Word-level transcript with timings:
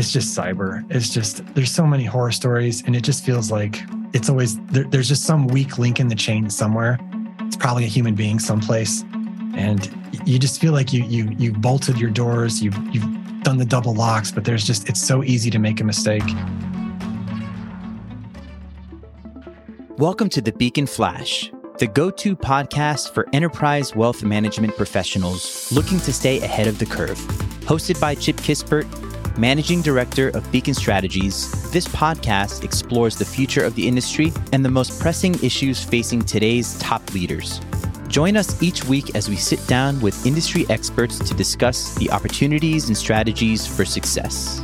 it's 0.00 0.12
just 0.12 0.36
cyber. 0.36 0.82
It's 0.90 1.10
just, 1.10 1.44
there's 1.54 1.70
so 1.70 1.86
many 1.86 2.04
horror 2.04 2.32
stories, 2.32 2.82
and 2.86 2.96
it 2.96 3.02
just 3.02 3.22
feels 3.22 3.50
like 3.50 3.82
it's 4.14 4.30
always, 4.30 4.58
there, 4.68 4.84
there's 4.84 5.08
just 5.08 5.24
some 5.24 5.46
weak 5.46 5.76
link 5.76 6.00
in 6.00 6.08
the 6.08 6.14
chain 6.14 6.48
somewhere. 6.48 6.98
It's 7.40 7.54
probably 7.54 7.84
a 7.84 7.88
human 7.88 8.14
being 8.14 8.38
someplace. 8.38 9.04
And 9.54 9.94
you 10.24 10.38
just 10.38 10.58
feel 10.58 10.72
like 10.72 10.92
you 10.92 11.04
you 11.04 11.34
you 11.36 11.52
bolted 11.52 11.98
your 11.98 12.08
doors, 12.08 12.62
you've 12.62 12.78
you've 12.94 13.42
done 13.42 13.58
the 13.58 13.64
double 13.64 13.92
locks, 13.92 14.30
but 14.30 14.44
there's 14.44 14.64
just 14.64 14.88
it's 14.88 15.02
so 15.02 15.22
easy 15.22 15.50
to 15.50 15.58
make 15.58 15.80
a 15.80 15.84
mistake. 15.84 16.22
Welcome 19.98 20.30
to 20.30 20.40
the 20.40 20.52
Beacon 20.52 20.86
Flash, 20.86 21.52
the 21.78 21.88
go 21.88 22.10
to 22.10 22.36
podcast 22.36 23.12
for 23.12 23.26
enterprise 23.34 23.94
wealth 23.94 24.22
management 24.22 24.76
professionals 24.76 25.70
looking 25.72 25.98
to 26.00 26.12
stay 26.12 26.40
ahead 26.40 26.68
of 26.68 26.78
the 26.78 26.86
curve. 26.86 27.18
Hosted 27.66 28.00
by 28.00 28.14
Chip 28.14 28.36
Kispert, 28.36 28.86
Managing 29.38 29.80
Director 29.80 30.28
of 30.30 30.50
Beacon 30.50 30.74
Strategies, 30.74 31.50
this 31.70 31.86
podcast 31.86 32.64
explores 32.64 33.16
the 33.16 33.24
future 33.24 33.64
of 33.64 33.74
the 33.74 33.86
industry 33.86 34.32
and 34.52 34.64
the 34.64 34.68
most 34.68 35.00
pressing 35.00 35.34
issues 35.42 35.82
facing 35.82 36.22
today's 36.22 36.78
top 36.78 37.14
leaders. 37.14 37.60
Join 38.08 38.36
us 38.36 38.60
each 38.60 38.84
week 38.84 39.14
as 39.14 39.28
we 39.30 39.36
sit 39.36 39.64
down 39.68 40.00
with 40.00 40.26
industry 40.26 40.66
experts 40.68 41.18
to 41.20 41.34
discuss 41.34 41.94
the 41.94 42.10
opportunities 42.10 42.88
and 42.88 42.96
strategies 42.96 43.66
for 43.66 43.84
success. 43.84 44.60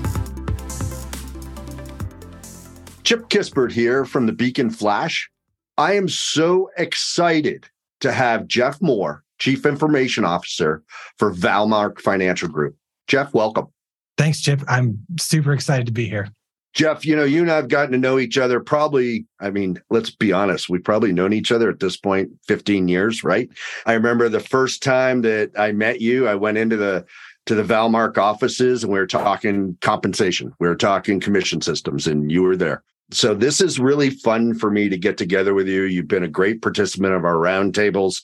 Chip 3.05 3.29
Kispert 3.29 3.71
here 3.71 4.05
from 4.05 4.27
the 4.27 4.33
Beacon 4.33 4.69
Flash. 4.69 5.31
I 5.79 5.93
am 5.93 6.09
so 6.09 6.71
excited 6.77 7.69
to 8.01 8.11
have 8.11 8.49
Geoff 8.49 8.83
Moore, 8.83 9.23
Chief 9.39 9.65
Information 9.65 10.25
Officer 10.25 10.83
for 11.19 11.33
Valmark 11.33 12.01
Financial 12.01 12.49
Group. 12.49 12.75
Geoff, 13.07 13.33
welcome. 13.33 13.69
Thanks, 14.17 14.41
Chip. 14.41 14.63
I'm 14.69 14.99
super 15.19 15.53
excited 15.53 15.87
to 15.87 15.93
be 15.93 16.09
here. 16.09 16.29
Geoff, 16.75 17.07
you 17.07 17.17
know, 17.17 17.25
you 17.25 17.41
and 17.41 17.51
I 17.51 17.57
have 17.57 17.69
gotten 17.69 17.93
to 17.93 17.99
know 17.99 18.19
each 18.19 18.37
other 18.37 18.61
probably, 18.61 19.27
I 19.41 19.51
mean, 19.51 19.81
let's 19.89 20.11
be 20.11 20.31
honest, 20.33 20.69
we've 20.69 20.85
probably 20.85 21.11
known 21.11 21.33
each 21.33 21.51
other 21.51 21.71
at 21.71 21.81
this 21.81 21.97
point 21.97 22.31
15 22.49 22.87
years, 22.89 23.25
right? 23.25 23.49
I 23.87 23.95
remember 23.95 24.29
the 24.29 24.41
first 24.41 24.83
time 24.83 25.23
that 25.23 25.53
I 25.57 25.73
met 25.73 26.03
you, 26.03 26.29
I 26.29 26.35
went 26.35 26.59
into 26.59 26.77
the 26.77 27.07
to 27.47 27.55
the 27.55 27.63
Valmark 27.63 28.19
offices 28.19 28.83
and 28.83 28.93
we 28.93 28.99
were 28.99 29.07
talking 29.07 29.79
compensation. 29.81 30.53
We 30.59 30.69
were 30.69 30.77
talking 30.77 31.21
commission 31.21 31.61
systems 31.63 32.07
and 32.07 32.31
you 32.31 32.43
were 32.43 32.57
there. 32.57 32.83
So 33.13 33.35
this 33.35 33.61
is 33.61 33.79
really 33.79 34.11
fun 34.11 34.55
for 34.55 34.71
me 34.71 34.89
to 34.89 34.99
get 34.99 35.17
together 35.17 35.55
with 35.55 35.69
you. 35.69 35.85
You've 35.85 36.09
been 36.09 36.25
a 36.25 36.29
great 36.29 36.61
participant 36.61 37.15
of 37.15 37.25
our 37.25 37.37
roundtables 37.37 38.21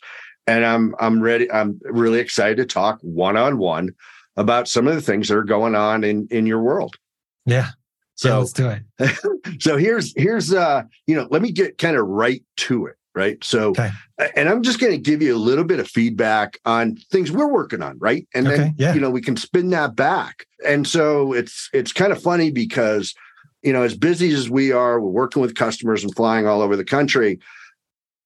and 0.47 0.65
I'm 0.65 0.95
I'm 0.99 1.21
ready 1.21 1.51
I'm 1.51 1.81
really 1.85 2.19
excited 2.19 2.57
to 2.57 2.67
talk 2.67 2.99
one-on-one 3.01 3.91
about 4.37 4.69
some 4.69 4.87
of 4.89 4.95
the 4.95 5.03
things 5.03 5.29
that 5.29 5.37
are 5.37 5.45
going 5.45 5.75
on 5.75 6.05
in 6.05 6.29
in 6.31 6.47
your 6.47 6.61
world. 6.61 6.97
Yeah, 7.47 7.71
so 8.15 8.29
yeah, 8.29 8.37
let's 8.37 8.53
do 8.53 8.69
it. 8.69 9.61
so 9.61 9.77
here's 9.77 10.13
here's 10.17 10.53
uh 10.53 10.83
you 11.07 11.15
know 11.15 11.27
let 11.31 11.43
me 11.43 11.51
get 11.51 11.79
kind 11.79 11.97
of 11.97 12.07
right 12.07 12.43
to 12.57 12.87
it 12.87 12.97
right 13.15 13.43
so 13.45 13.71
okay. 13.71 13.91
and 14.37 14.49
i'm 14.49 14.63
just 14.63 14.81
going 14.81 14.93
to 14.93 14.99
give 14.99 15.21
you 15.21 15.35
a 15.35 15.37
little 15.37 15.65
bit 15.65 15.81
of 15.81 15.89
feedback 15.89 16.59
on 16.65 16.97
things 17.11 17.31
we're 17.31 17.53
working 17.53 17.83
on 17.83 17.99
right 17.99 18.27
and 18.35 18.47
okay, 18.47 18.57
then 18.57 18.75
yeah. 18.79 18.95
you 18.95 19.01
know 19.01 19.11
we 19.11 19.21
can 19.21 19.37
spin 19.37 19.71
that 19.71 19.95
back 19.95 20.47
and 20.67 20.87
so 20.87 21.33
it's 21.33 21.69
it's 21.73 21.93
kind 21.93 22.13
of 22.13 22.23
funny 22.23 22.51
because 22.51 23.15
you 23.63 23.73
know 23.73 23.83
as 23.83 23.97
busy 23.97 24.33
as 24.33 24.49
we 24.49 24.73
are 24.73 25.01
we're 25.01 25.11
working 25.11 25.43
with 25.43 25.55
customers 25.55 26.03
and 26.05 26.15
flying 26.15 26.47
all 26.47 26.63
over 26.63 26.77
the 26.77 26.85
country 26.85 27.39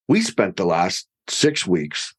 we 0.08 0.20
spent 0.20 0.56
the 0.56 0.66
last 0.66 1.08
six 1.28 1.66
weeks 1.66 2.14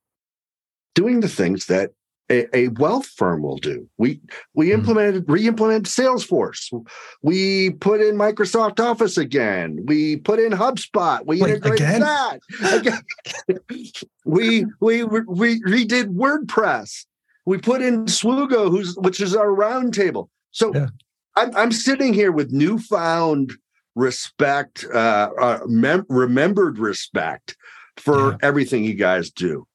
doing 0.94 1.22
the 1.22 1.30
things 1.30 1.68
that 1.68 1.92
a, 2.30 2.56
a, 2.56 2.68
wealth 2.70 3.06
firm 3.06 3.42
will 3.42 3.58
do. 3.58 3.88
We 3.98 4.20
we 4.54 4.68
mm-hmm. 4.68 4.80
implemented 4.80 5.26
re-implemented 5.28 5.86
Salesforce. 5.86 6.86
We 7.22 7.72
put 7.72 8.02
in 8.02 8.16
Microsoft 8.16 8.80
Office 8.80 9.18
again. 9.18 9.84
We 9.86 10.18
put 10.18 10.40
in 10.40 10.52
HubSpot. 10.52 11.26
We 11.26 11.42
Wait, 11.42 11.56
integrated 11.56 11.88
again? 11.88 12.02
that. 12.02 12.40
Again. 12.64 13.60
we 14.26 14.66
we 14.80 15.04
we 15.04 15.62
redid 15.62 16.16
WordPress. 16.16 17.06
We 17.46 17.58
put 17.58 17.82
in 17.82 18.06
Swoogo, 18.06 18.70
who's 18.70 18.96
which 18.98 19.22
is 19.22 19.36
our 19.36 19.48
roundtable. 19.48 20.28
So 20.52 20.74
yeah. 20.74 20.88
I'm 21.36 21.56
I'm 21.56 21.72
sitting 21.72 22.14
here 22.14 22.32
with 22.32 22.52
newfound 22.52 23.54
respect, 23.96 24.86
uh, 24.94 25.30
uh 25.40 25.60
mem- 25.66 26.06
remembered 26.10 26.78
respect 26.78 27.56
for 27.96 28.32
yeah. 28.32 28.38
everything 28.42 28.84
you 28.84 28.94
guys 28.94 29.32
do. 29.32 29.66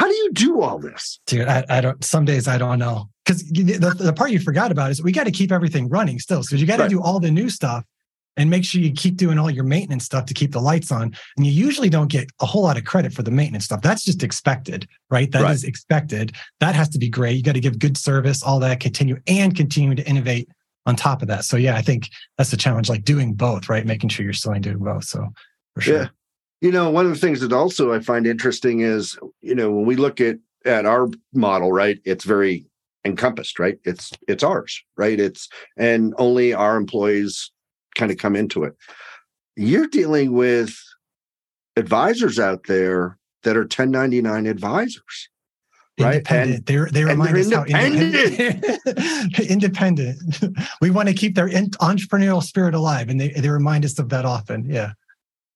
How 0.00 0.06
do 0.06 0.14
you 0.14 0.32
do 0.32 0.62
all 0.62 0.78
this? 0.78 1.20
Dude, 1.26 1.46
I, 1.46 1.62
I 1.68 1.82
don't, 1.82 2.02
some 2.02 2.24
days 2.24 2.48
I 2.48 2.56
don't 2.56 2.78
know. 2.78 3.10
Because 3.22 3.42
the, 3.50 3.94
the 3.98 4.14
part 4.14 4.30
you 4.30 4.38
forgot 4.38 4.72
about 4.72 4.90
is 4.90 5.02
we 5.02 5.12
got 5.12 5.24
to 5.24 5.30
keep 5.30 5.52
everything 5.52 5.90
running 5.90 6.18
still. 6.18 6.42
So 6.42 6.56
you 6.56 6.64
got 6.64 6.78
to 6.78 6.84
right. 6.84 6.90
do 6.90 7.02
all 7.02 7.20
the 7.20 7.30
new 7.30 7.50
stuff 7.50 7.84
and 8.38 8.48
make 8.48 8.64
sure 8.64 8.80
you 8.80 8.92
keep 8.92 9.18
doing 9.18 9.38
all 9.38 9.50
your 9.50 9.62
maintenance 9.62 10.06
stuff 10.06 10.24
to 10.24 10.32
keep 10.32 10.52
the 10.52 10.58
lights 10.58 10.90
on. 10.90 11.14
And 11.36 11.44
you 11.44 11.52
usually 11.52 11.90
don't 11.90 12.10
get 12.10 12.30
a 12.40 12.46
whole 12.46 12.62
lot 12.62 12.78
of 12.78 12.84
credit 12.86 13.12
for 13.12 13.22
the 13.22 13.30
maintenance 13.30 13.66
stuff. 13.66 13.82
That's 13.82 14.02
just 14.02 14.22
expected, 14.22 14.88
right? 15.10 15.30
That 15.32 15.42
right. 15.42 15.54
is 15.54 15.64
expected. 15.64 16.32
That 16.60 16.74
has 16.74 16.88
to 16.88 16.98
be 16.98 17.10
great. 17.10 17.36
You 17.36 17.42
got 17.42 17.52
to 17.52 17.60
give 17.60 17.78
good 17.78 17.98
service, 17.98 18.42
all 18.42 18.58
that, 18.60 18.80
continue 18.80 19.20
and 19.26 19.54
continue 19.54 19.94
to 19.94 20.08
innovate 20.08 20.48
on 20.86 20.96
top 20.96 21.20
of 21.20 21.28
that. 21.28 21.44
So 21.44 21.58
yeah, 21.58 21.76
I 21.76 21.82
think 21.82 22.08
that's 22.38 22.50
the 22.50 22.56
challenge, 22.56 22.88
like 22.88 23.04
doing 23.04 23.34
both, 23.34 23.68
right? 23.68 23.84
Making 23.84 24.08
sure 24.08 24.24
you're 24.24 24.32
still 24.32 24.54
doing 24.54 24.78
both. 24.78 25.04
So 25.04 25.28
for 25.74 25.82
sure. 25.82 25.98
Yeah. 25.98 26.08
You 26.60 26.70
know, 26.70 26.90
one 26.90 27.06
of 27.06 27.12
the 27.12 27.18
things 27.18 27.40
that 27.40 27.52
also 27.52 27.92
I 27.92 28.00
find 28.00 28.26
interesting 28.26 28.80
is, 28.80 29.18
you 29.40 29.54
know, 29.54 29.70
when 29.70 29.86
we 29.86 29.96
look 29.96 30.20
at 30.20 30.36
at 30.64 30.84
our 30.84 31.08
model, 31.32 31.72
right, 31.72 31.98
it's 32.04 32.24
very 32.24 32.66
encompassed, 33.04 33.58
right? 33.58 33.78
It's 33.84 34.10
it's 34.28 34.44
ours, 34.44 34.82
right? 34.96 35.18
It's 35.18 35.48
and 35.76 36.14
only 36.18 36.52
our 36.52 36.76
employees 36.76 37.50
kind 37.94 38.10
of 38.10 38.18
come 38.18 38.36
into 38.36 38.64
it. 38.64 38.74
You're 39.56 39.88
dealing 39.88 40.32
with 40.32 40.76
advisors 41.76 42.38
out 42.38 42.64
there 42.66 43.18
that 43.42 43.56
are 43.56 43.62
1099 43.62 44.46
advisors. 44.46 45.28
Right. 45.98 46.16
Independent. 46.16 46.70
And, 46.70 46.88
they 46.88 46.90
they 46.92 47.04
remind 47.04 47.36
us 47.36 47.52
how 47.52 47.64
independent. 47.64 49.40
independent. 49.50 50.18
we 50.80 50.90
want 50.90 51.08
to 51.08 51.14
keep 51.14 51.34
their 51.34 51.48
entrepreneurial 51.48 52.42
spirit 52.42 52.74
alive, 52.74 53.08
and 53.08 53.20
they, 53.20 53.28
they 53.28 53.48
remind 53.48 53.84
us 53.84 53.98
of 53.98 54.08
that 54.10 54.24
often. 54.24 54.64
Yeah. 54.64 54.92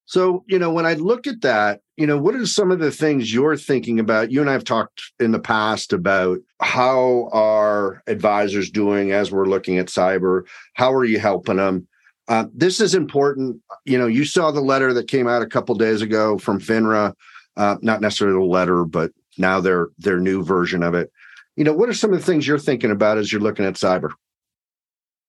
So, 0.06 0.44
you 0.46 0.58
know, 0.58 0.70
when 0.70 0.84
I 0.84 0.94
look 0.94 1.26
at 1.26 1.40
that, 1.42 1.80
you 1.96 2.06
know, 2.06 2.18
what 2.18 2.34
are 2.34 2.46
some 2.46 2.70
of 2.70 2.78
the 2.78 2.90
things 2.90 3.32
you're 3.32 3.56
thinking 3.56 3.98
about? 3.98 4.30
You 4.30 4.40
and 4.40 4.50
I 4.50 4.52
have 4.52 4.64
talked 4.64 5.12
in 5.18 5.32
the 5.32 5.38
past 5.38 5.92
about 5.92 6.40
how 6.60 7.30
are 7.32 8.02
advisors 8.06 8.70
doing 8.70 9.12
as 9.12 9.32
we're 9.32 9.46
looking 9.46 9.78
at 9.78 9.86
cyber? 9.86 10.42
How 10.74 10.92
are 10.92 11.04
you 11.04 11.18
helping 11.18 11.56
them? 11.56 11.86
Uh, 12.28 12.46
this 12.54 12.80
is 12.80 12.94
important. 12.94 13.60
You 13.84 13.98
know, 13.98 14.06
you 14.06 14.24
saw 14.24 14.50
the 14.50 14.60
letter 14.60 14.92
that 14.94 15.08
came 15.08 15.28
out 15.28 15.42
a 15.42 15.46
couple 15.46 15.74
days 15.74 16.02
ago 16.02 16.38
from 16.38 16.60
FINRA, 16.60 17.14
uh, 17.56 17.76
not 17.80 18.00
necessarily 18.00 18.38
the 18.38 18.44
letter, 18.44 18.84
but 18.84 19.12
now 19.38 19.60
their 19.60 19.88
their 19.98 20.18
new 20.18 20.42
version 20.42 20.82
of 20.82 20.94
it. 20.94 21.10
You 21.56 21.64
know, 21.64 21.72
what 21.72 21.88
are 21.88 21.94
some 21.94 22.12
of 22.12 22.18
the 22.18 22.24
things 22.24 22.46
you're 22.46 22.58
thinking 22.58 22.90
about 22.90 23.18
as 23.18 23.30
you're 23.30 23.40
looking 23.40 23.64
at 23.64 23.74
cyber? 23.74 24.10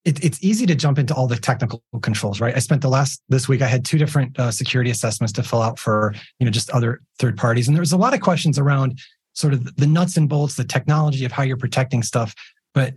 It, 0.06 0.24
it's 0.24 0.42
easy 0.44 0.66
to 0.68 0.76
jump 0.76 1.00
into 1.00 1.14
all 1.14 1.28
the 1.28 1.36
technical 1.36 1.84
controls, 2.02 2.40
right? 2.40 2.56
I 2.56 2.60
spent 2.60 2.82
the 2.82 2.90
last 2.90 3.22
this 3.28 3.48
week. 3.48 3.62
I 3.62 3.68
had 3.68 3.84
two 3.84 3.98
different 3.98 4.40
uh, 4.40 4.52
security 4.52 4.92
assessments 4.92 5.34
to 5.34 5.44
fill 5.44 5.62
out 5.62 5.80
for 5.80 6.14
you 6.40 6.46
know 6.46 6.52
just 6.52 6.70
other 6.70 7.02
third 7.20 7.38
parties, 7.38 7.68
and 7.68 7.76
there 7.76 7.82
was 7.82 7.92
a 7.92 7.98
lot 7.98 8.14
of 8.14 8.22
questions 8.22 8.60
around 8.60 9.00
sort 9.34 9.54
of 9.54 9.76
the 9.76 9.88
nuts 9.88 10.16
and 10.16 10.30
bolts, 10.30 10.56
the 10.56 10.64
technology 10.64 11.26
of 11.26 11.32
how 11.32 11.44
you're 11.44 11.58
protecting 11.58 12.04
stuff. 12.04 12.34
But 12.74 12.94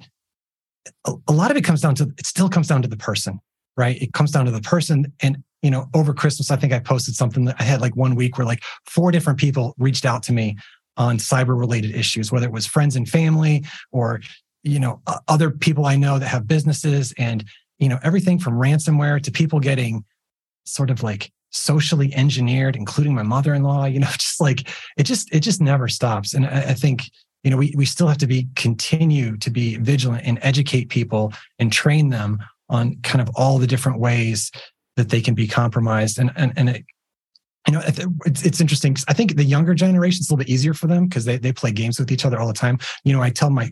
a, 1.06 1.14
a 1.26 1.32
lot 1.32 1.50
of 1.50 1.56
it 1.56 1.64
comes 1.64 1.80
down 1.80 1.94
to 1.96 2.04
it 2.19 2.26
still 2.26 2.50
comes 2.50 2.69
down 2.69 2.82
to 2.82 2.88
the 2.88 2.96
person, 2.96 3.40
right? 3.76 4.00
It 4.00 4.12
comes 4.12 4.30
down 4.30 4.44
to 4.44 4.50
the 4.50 4.60
person, 4.60 5.12
and 5.20 5.42
you 5.62 5.70
know, 5.70 5.88
over 5.94 6.12
Christmas, 6.12 6.50
I 6.50 6.56
think 6.56 6.75
I 6.75 6.78
posted 6.78 7.14
something 7.16 7.46
that 7.46 7.56
I 7.58 7.62
had 7.62 7.80
like 7.80 7.96
one 7.96 8.14
week 8.14 8.36
where 8.36 8.46
like 8.46 8.62
four 8.86 9.10
different 9.10 9.38
people 9.38 9.75
reached 9.78 10.04
out 10.04 10.22
to 10.25 10.32
me 10.32 10.56
on 10.98 11.16
cyber 11.16 11.58
related 11.58 11.94
issues, 11.94 12.30
whether 12.30 12.46
it 12.46 12.52
was 12.52 12.66
friends 12.66 12.96
and 12.96 13.08
family 13.08 13.64
or 13.92 14.20
you 14.62 14.80
know 14.80 15.00
other 15.28 15.50
people 15.50 15.86
i 15.86 15.96
know 15.96 16.19
that 16.19 16.26
have 16.26 16.46
businesses 16.46 17.12
and 17.19 17.44
you 17.78 17.88
know 17.88 17.99
everything 18.02 18.38
from 18.38 18.55
ransomware 18.55 19.22
to 19.22 19.31
people 19.31 19.60
getting 19.60 20.05
sort 20.64 20.90
of 20.90 21.02
like 21.02 21.31
socially 21.50 22.14
engineered 22.14 22.76
including 22.76 23.14
my 23.14 23.22
mother-in-law 23.22 23.84
you 23.84 23.99
know 23.99 24.08
just 24.19 24.40
like 24.40 24.69
it 24.96 25.05
just 25.05 25.32
it 25.34 25.40
just 25.40 25.60
never 25.60 25.88
stops. 25.88 26.34
And 26.34 26.46
i, 26.46 26.70
I 26.70 26.75
think 26.75 27.10
you 27.43 27.50
know 27.50 27.56
we, 27.56 27.72
we 27.76 27.87
still 27.87 28.08
have 28.08 28.19
to 28.19 28.26
be 28.26 28.49
continue 28.56 29.37
to 29.38 29.50
be 29.50 29.76
vigilant 29.76 30.25
and 30.26 30.38
educate 30.43 30.88
people 30.88 31.32
and 31.58 31.72
train 31.72 32.11
them 32.11 32.38
on 32.69 32.96
kind 33.02 33.22
of 33.22 33.31
all 33.34 33.58
the 33.58 33.66
different 33.66 33.99
ways 33.99 34.50
that 34.96 35.08
they 35.08 35.20
can 35.20 35.34
be 35.34 35.46
compromised. 35.46 36.19
And 36.19 36.32
and, 36.37 36.52
and 36.56 36.69
it, 36.69 36.84
you 37.66 37.72
know 37.72 37.82
it's, 38.25 38.44
it's 38.44 38.61
interesting 38.62 38.96
i 39.08 39.12
think 39.12 39.37
the 39.37 39.44
younger 39.44 39.75
generation 39.75 40.20
is 40.20 40.31
a 40.31 40.32
little 40.32 40.43
bit 40.44 40.49
easier 40.49 40.72
for 40.72 40.87
them 40.87 41.06
because 41.06 41.26
they, 41.26 41.37
they 41.37 41.52
play 41.52 41.70
games 41.70 41.99
with 41.99 42.11
each 42.11 42.25
other 42.25 42.38
all 42.38 42.46
the 42.46 42.52
time. 42.52 42.78
You 43.04 43.12
know 43.12 43.22
i 43.22 43.31
tell 43.31 43.50
my 43.50 43.70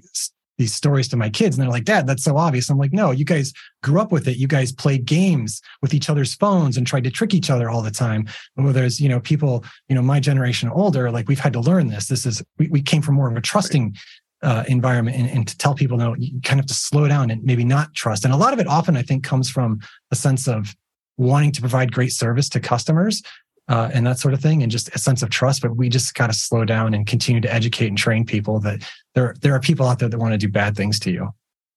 these 0.59 0.75
stories 0.75 1.09
to 1.09 1.17
my 1.17 1.29
kids 1.29 1.57
and 1.57 1.63
they're 1.63 1.71
like 1.71 1.85
dad 1.85 2.07
that's 2.07 2.25
so 2.25 2.37
obvious. 2.37 2.71
I'm 2.71 2.79
like 2.79 2.93
no 2.93 3.11
you 3.11 3.25
guys 3.25 3.53
grew 3.83 4.01
up 4.01 4.13
with 4.13 4.29
it. 4.29 4.37
You 4.37 4.47
guys 4.47 4.73
played 4.73 5.05
games 5.05 5.61
with 5.83 5.95
each 5.95 6.09
other's 6.09 6.35
phones 6.35 6.77
and 6.77 6.87
tried 6.87 7.05
to 7.05 7.11
trick 7.11 7.35
each 7.35 7.51
other 7.51 7.71
all 7.71 7.83
the 7.83 7.91
time. 7.91 8.27
There's 8.57 9.01
you 9.01 9.09
know 9.09 9.21
people 9.21 9.65
you 9.89 9.95
know 9.95 10.03
my 10.03 10.21
generation 10.21 10.69
older 10.69 11.11
like 11.11 11.29
we've 11.29 11.39
had 11.41 11.53
to 11.55 11.61
learn 11.61 11.89
this. 11.89 12.09
This 12.09 12.27
is 12.27 12.43
we, 12.59 12.69
we 12.69 12.83
came 12.83 13.03
from 13.03 13.15
more 13.17 13.29
of 13.31 13.37
a 13.37 13.41
trusting 13.41 13.97
uh, 14.43 14.65
environment 14.69 15.17
and, 15.17 15.31
and, 15.31 15.49
to 15.49 15.57
tell 15.57 15.75
people 15.75 15.97
no 15.97 16.15
you 16.15 16.41
kind 16.43 16.61
of 16.61 16.65
have 16.65 16.67
to 16.67 16.75
slow 16.75 17.09
down 17.09 17.31
and 17.31 17.43
maybe 17.43 17.65
not 17.65 17.95
trust. 17.95 18.25
And 18.25 18.35
a 18.35 18.37
lot 18.37 18.53
of 18.53 18.59
it 18.59 18.67
often 18.67 18.97
i 18.97 19.03
think 19.03 19.25
comes 19.25 19.51
from 19.51 19.81
a 20.11 20.17
sense 20.17 20.47
of 20.47 20.75
wanting 21.17 21.53
to 21.53 21.61
provide 21.61 21.93
great 21.93 22.13
service 22.13 22.49
to 22.51 22.61
customers 22.61 23.23
uh, 23.69 23.91
and 23.93 24.07
that 24.07 24.19
sort 24.19 24.35
of 24.35 24.41
thing 24.41 24.63
and 24.63 24.71
just 24.71 24.95
a 24.95 24.99
sense 24.99 25.23
of 25.23 25.31
trust 25.31 25.63
but 25.63 25.77
we 25.77 25.89
just 25.89 26.15
got 26.15 26.29
to 26.29 26.33
slow 26.33 26.65
down 26.65 26.95
and 26.95 27.07
continue 27.07 27.41
to 27.41 27.53
educate 27.53 27.89
and 27.89 27.99
train 27.99 28.25
people 28.25 28.61
that 28.61 28.83
there 29.15 29.35
there 29.41 29.55
are 29.55 29.61
people 29.61 29.87
out 29.87 29.99
there 29.99 30.09
that 30.09 30.19
want 30.19 30.33
to 30.33 30.39
do 30.39 30.49
bad 30.49 30.77
things 30.77 30.99
to 31.01 31.11
you 31.11 31.29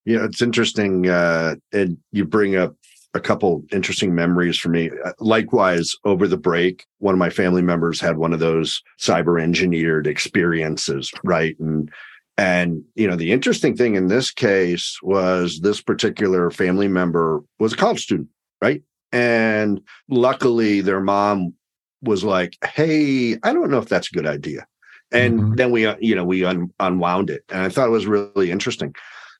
yeah 0.06 0.24
it's 0.24 0.42
interesting 0.42 1.08
uh, 1.08 1.56
and 1.74 1.98
you 2.12 2.26
bring 2.26 2.56
up 2.56 2.76
a 3.14 3.20
couple 3.20 3.64
interesting 3.72 4.14
memories 4.14 4.58
for 4.58 4.70
me. 4.70 4.90
Uh, 5.04 5.14
likewise, 5.20 5.96
over 6.06 6.28
the 6.28 6.38
break, 6.38 6.86
one 7.00 7.14
of 7.14 7.20
my 7.20 7.30
family 7.30 7.62
members 7.62 8.00
had 8.00 8.18
one 8.18 8.34
of 8.34 8.40
those 8.40 8.84
cyber 9.00 9.42
engineered 9.42 10.06
experiences, 10.06 11.12
right? 11.24 11.56
And 11.60 11.92
and 12.38 12.84
you 12.96 13.08
know, 13.08 13.16
the 13.16 13.32
interesting 13.32 13.76
thing 13.76 13.96
in 13.96 14.08
this 14.08 14.32
case 14.32 14.98
was 15.02 15.60
this 15.60 15.82
particular 15.82 16.52
family 16.52 16.88
member 16.88 17.42
was 17.60 17.74
a 17.74 17.78
college 17.78 18.04
student, 18.04 18.30
right? 18.62 18.82
And 19.12 19.82
luckily 20.08 20.82
their 20.82 21.02
mom 21.02 21.54
was 22.02 22.24
like, 22.24 22.58
"Hey, 22.64 23.38
I 23.44 23.54
don't 23.54 23.72
know 23.72 23.80
if 23.80 23.90
that's 23.90 24.10
a 24.12 24.16
good 24.16 24.28
idea." 24.28 24.66
And 25.12 25.40
mm-hmm. 25.40 25.56
then 25.56 25.72
we, 25.72 25.86
uh, 25.86 25.96
you 26.00 26.16
know, 26.16 26.24
we 26.24 26.46
un- 26.46 26.74
unwound 26.80 27.30
it, 27.30 27.44
and 27.50 27.62
I 27.62 27.70
thought 27.70 27.88
it 27.88 27.92
was 27.92 28.08
really 28.08 28.52
interesting. 28.52 28.94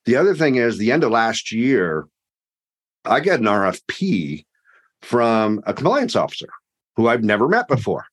The 0.06 0.16
other 0.16 0.36
thing 0.36 0.56
is, 0.56 0.78
the 0.78 0.92
end 0.92 1.04
of 1.04 1.12
last 1.12 1.52
year, 1.52 2.08
I 3.06 3.20
got 3.20 3.40
an 3.40 3.46
RFP 3.46 4.46
from 5.02 5.62
a 5.66 5.74
compliance 5.74 6.16
officer 6.16 6.50
who 6.96 7.08
I've 7.08 7.24
never 7.24 7.48
met 7.48 7.68
before. 7.68 8.06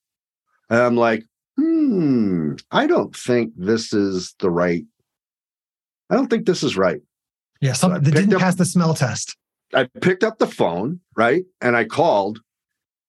And 0.70 0.80
I'm 0.80 0.96
like, 0.96 1.24
hmm, 1.56 2.54
I 2.70 2.86
don't 2.86 3.14
think 3.14 3.52
this 3.56 3.92
is 3.92 4.34
the 4.38 4.50
right. 4.50 4.84
I 6.10 6.14
don't 6.14 6.28
think 6.28 6.46
this 6.46 6.62
is 6.62 6.76
right. 6.76 7.00
Yeah, 7.60 7.72
something 7.72 8.04
so 8.04 8.10
that 8.10 8.16
didn't 8.16 8.34
up, 8.34 8.40
pass 8.40 8.54
the 8.56 8.64
smell 8.64 8.94
test. 8.94 9.36
I 9.74 9.88
picked 10.00 10.22
up 10.22 10.38
the 10.38 10.46
phone, 10.46 11.00
right? 11.16 11.44
And 11.60 11.76
I 11.76 11.84
called 11.84 12.40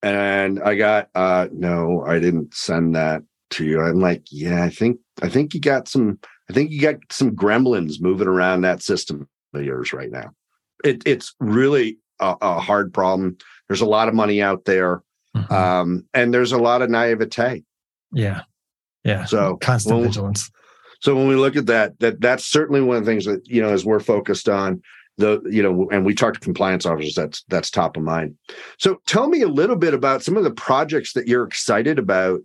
and 0.04 0.62
I 0.62 0.76
got 0.76 1.10
uh 1.16 1.48
no, 1.52 2.04
I 2.06 2.20
didn't 2.20 2.54
send 2.54 2.96
that 2.96 3.24
to 3.52 3.66
you. 3.66 3.82
I'm 3.82 4.00
like, 4.00 4.24
yeah, 4.32 4.64
I 4.64 4.70
think 4.70 5.00
I 5.22 5.30
think 5.30 5.54
you 5.54 5.60
got 5.62 5.88
some 5.88 6.20
I 6.50 6.54
think 6.54 6.72
you 6.72 6.82
got 6.82 6.96
some 7.12 7.36
gremlins 7.36 8.02
moving 8.02 8.28
around 8.28 8.62
that 8.62 8.82
system 8.82 9.28
of 9.54 9.64
yours 9.64 9.94
right 9.94 10.12
now 10.12 10.32
it, 10.84 11.04
it's 11.06 11.36
really 11.40 11.98
a, 12.20 12.36
a, 12.42 12.60
hard 12.60 12.94
problem. 12.94 13.38
There's 13.68 13.82
a 13.82 13.86
lot 13.86 14.08
of 14.08 14.14
money 14.14 14.42
out 14.42 14.66
there, 14.66 15.04
mm-hmm. 15.36 15.54
um, 15.54 16.06
and 16.14 16.34
there's 16.34 16.52
a 16.52 16.58
lot 16.58 16.82
of 16.82 16.90
naivete. 16.90 17.64
Yeah, 18.12 18.42
yeah. 19.04 19.26
So 19.26 19.58
constant 19.58 19.98
when, 19.98 20.08
vigilance. 20.08 20.50
So 21.02 21.16
when 21.16 21.28
we 21.28 21.36
look 21.36 21.56
at 21.56 21.68
that, 21.68 22.00
that 22.00 22.22
that's 22.22 22.46
certainly 22.46 22.82
one 22.82 22.98
of 22.98 23.06
the 23.06 23.12
things 23.12 23.26
that 23.26 23.46
you 23.46 23.62
know 23.62 23.70
as 23.70 23.86
we're 23.86 24.00
focused 24.00 24.50
on 24.50 24.82
the 25.18 25.42
you 25.50 25.64
know 25.64 25.90
and 25.92 26.06
we 26.06 26.14
talk 26.14 26.34
to 26.34 26.40
compliance 26.40 26.86
officers 26.86 27.16
that's 27.16 27.44
that's 27.48 27.72
top 27.72 27.98
of 27.98 28.04
mind. 28.04 28.36
So 28.78 29.02
tell 29.06 29.28
me 29.28 29.42
a 29.42 29.48
little 29.48 29.76
bit 29.76 29.94
about 29.94 30.24
some 30.24 30.38
of 30.38 30.44
the 30.44 30.52
projects 30.52 31.14
that 31.14 31.28
you're 31.28 31.46
excited 31.46 32.00
about 32.00 32.42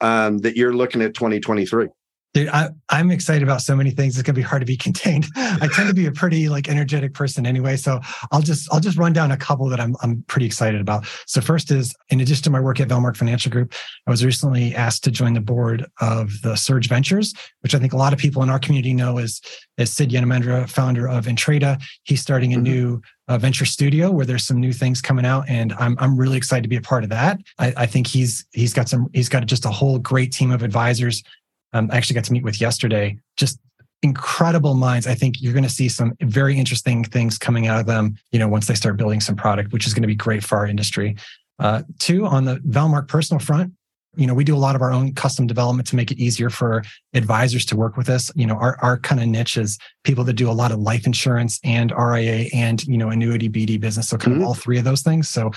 um, 0.00 0.38
that 0.38 0.56
you're 0.56 0.74
looking 0.74 1.02
at 1.02 1.14
2023 1.14 1.88
Dude, 2.34 2.48
I, 2.48 2.70
am 2.90 3.10
excited 3.10 3.42
about 3.42 3.60
so 3.60 3.76
many 3.76 3.90
things. 3.90 4.16
It's 4.16 4.26
gonna 4.26 4.34
be 4.34 4.42
hard 4.42 4.62
to 4.62 4.66
be 4.66 4.76
contained. 4.78 5.26
I 5.36 5.68
tend 5.72 5.88
to 5.88 5.94
be 5.94 6.06
a 6.06 6.12
pretty 6.12 6.48
like 6.48 6.68
energetic 6.68 7.12
person 7.12 7.46
anyway, 7.46 7.76
so 7.76 8.00
I'll 8.30 8.40
just 8.40 8.72
I'll 8.72 8.80
just 8.80 8.96
run 8.96 9.12
down 9.12 9.30
a 9.30 9.36
couple 9.36 9.68
that 9.68 9.80
I'm 9.80 9.96
I'm 10.02 10.24
pretty 10.28 10.46
excited 10.46 10.80
about. 10.80 11.06
So 11.26 11.40
first 11.40 11.70
is 11.70 11.94
in 12.08 12.20
addition 12.20 12.44
to 12.44 12.50
my 12.50 12.60
work 12.60 12.80
at 12.80 12.88
Valmark 12.88 13.16
Financial 13.16 13.52
Group, 13.52 13.74
I 14.06 14.10
was 14.10 14.24
recently 14.24 14.74
asked 14.74 15.04
to 15.04 15.10
join 15.10 15.34
the 15.34 15.40
board 15.40 15.86
of 16.00 16.30
the 16.42 16.56
Surge 16.56 16.88
Ventures, 16.88 17.34
which 17.60 17.74
I 17.74 17.78
think 17.78 17.92
a 17.92 17.98
lot 17.98 18.14
of 18.14 18.18
people 18.18 18.42
in 18.42 18.48
our 18.48 18.58
community 18.58 18.94
know 18.94 19.18
as 19.18 19.40
as 19.76 19.92
Sid 19.92 20.10
Yenamandra, 20.10 20.68
founder 20.68 21.08
of 21.08 21.28
Entrada. 21.28 21.78
He's 22.04 22.22
starting 22.22 22.54
a 22.54 22.56
mm-hmm. 22.56 22.64
new 22.64 23.02
uh, 23.28 23.38
venture 23.38 23.64
studio 23.64 24.10
where 24.10 24.26
there's 24.26 24.44
some 24.44 24.58
new 24.58 24.72
things 24.72 25.00
coming 25.00 25.26
out, 25.26 25.44
and 25.48 25.74
I'm 25.74 25.96
I'm 25.98 26.16
really 26.16 26.38
excited 26.38 26.62
to 26.62 26.68
be 26.68 26.76
a 26.76 26.82
part 26.82 27.04
of 27.04 27.10
that. 27.10 27.40
I, 27.58 27.74
I 27.76 27.86
think 27.86 28.06
he's 28.06 28.46
he's 28.52 28.72
got 28.72 28.88
some 28.88 29.08
he's 29.12 29.28
got 29.28 29.44
just 29.46 29.66
a 29.66 29.70
whole 29.70 29.98
great 29.98 30.32
team 30.32 30.50
of 30.50 30.62
advisors 30.62 31.22
um, 31.72 31.88
I 31.92 31.96
actually 31.96 32.14
got 32.14 32.24
to 32.24 32.32
meet 32.32 32.44
with 32.44 32.60
yesterday. 32.60 33.18
Just 33.36 33.58
incredible 34.02 34.74
minds. 34.74 35.06
I 35.06 35.14
think 35.14 35.40
you're 35.40 35.52
going 35.52 35.62
to 35.62 35.70
see 35.70 35.88
some 35.88 36.14
very 36.20 36.58
interesting 36.58 37.04
things 37.04 37.38
coming 37.38 37.68
out 37.68 37.80
of 37.80 37.86
them. 37.86 38.16
You 38.32 38.38
know, 38.38 38.48
once 38.48 38.66
they 38.66 38.74
start 38.74 38.96
building 38.96 39.20
some 39.20 39.36
product, 39.36 39.72
which 39.72 39.86
is 39.86 39.94
going 39.94 40.02
to 40.02 40.08
be 40.08 40.14
great 40.14 40.42
for 40.42 40.58
our 40.58 40.66
industry. 40.66 41.16
Uh, 41.58 41.82
two, 41.98 42.26
on 42.26 42.44
the 42.44 42.56
Valmark 42.56 43.06
personal 43.06 43.38
front, 43.38 43.72
you 44.16 44.26
know, 44.26 44.34
we 44.34 44.44
do 44.44 44.54
a 44.54 44.58
lot 44.58 44.76
of 44.76 44.82
our 44.82 44.92
own 44.92 45.14
custom 45.14 45.46
development 45.46 45.86
to 45.88 45.96
make 45.96 46.10
it 46.10 46.18
easier 46.18 46.50
for 46.50 46.82
advisors 47.14 47.64
to 47.66 47.76
work 47.76 47.96
with 47.96 48.10
us. 48.10 48.30
You 48.34 48.46
know, 48.46 48.56
our, 48.56 48.76
our 48.82 48.98
kind 48.98 49.22
of 49.22 49.28
niche 49.28 49.56
is 49.56 49.78
people 50.04 50.24
that 50.24 50.34
do 50.34 50.50
a 50.50 50.52
lot 50.52 50.70
of 50.70 50.80
life 50.80 51.06
insurance 51.06 51.58
and 51.64 51.92
RIA 51.96 52.48
and, 52.52 52.84
you 52.84 52.98
know, 52.98 53.08
annuity 53.08 53.48
BD 53.48 53.80
business. 53.80 54.08
So 54.08 54.18
kind 54.18 54.34
mm-hmm. 54.34 54.42
of 54.42 54.48
all 54.48 54.54
three 54.54 54.78
of 54.78 54.84
those 54.84 55.00
things. 55.00 55.28
So, 55.30 55.50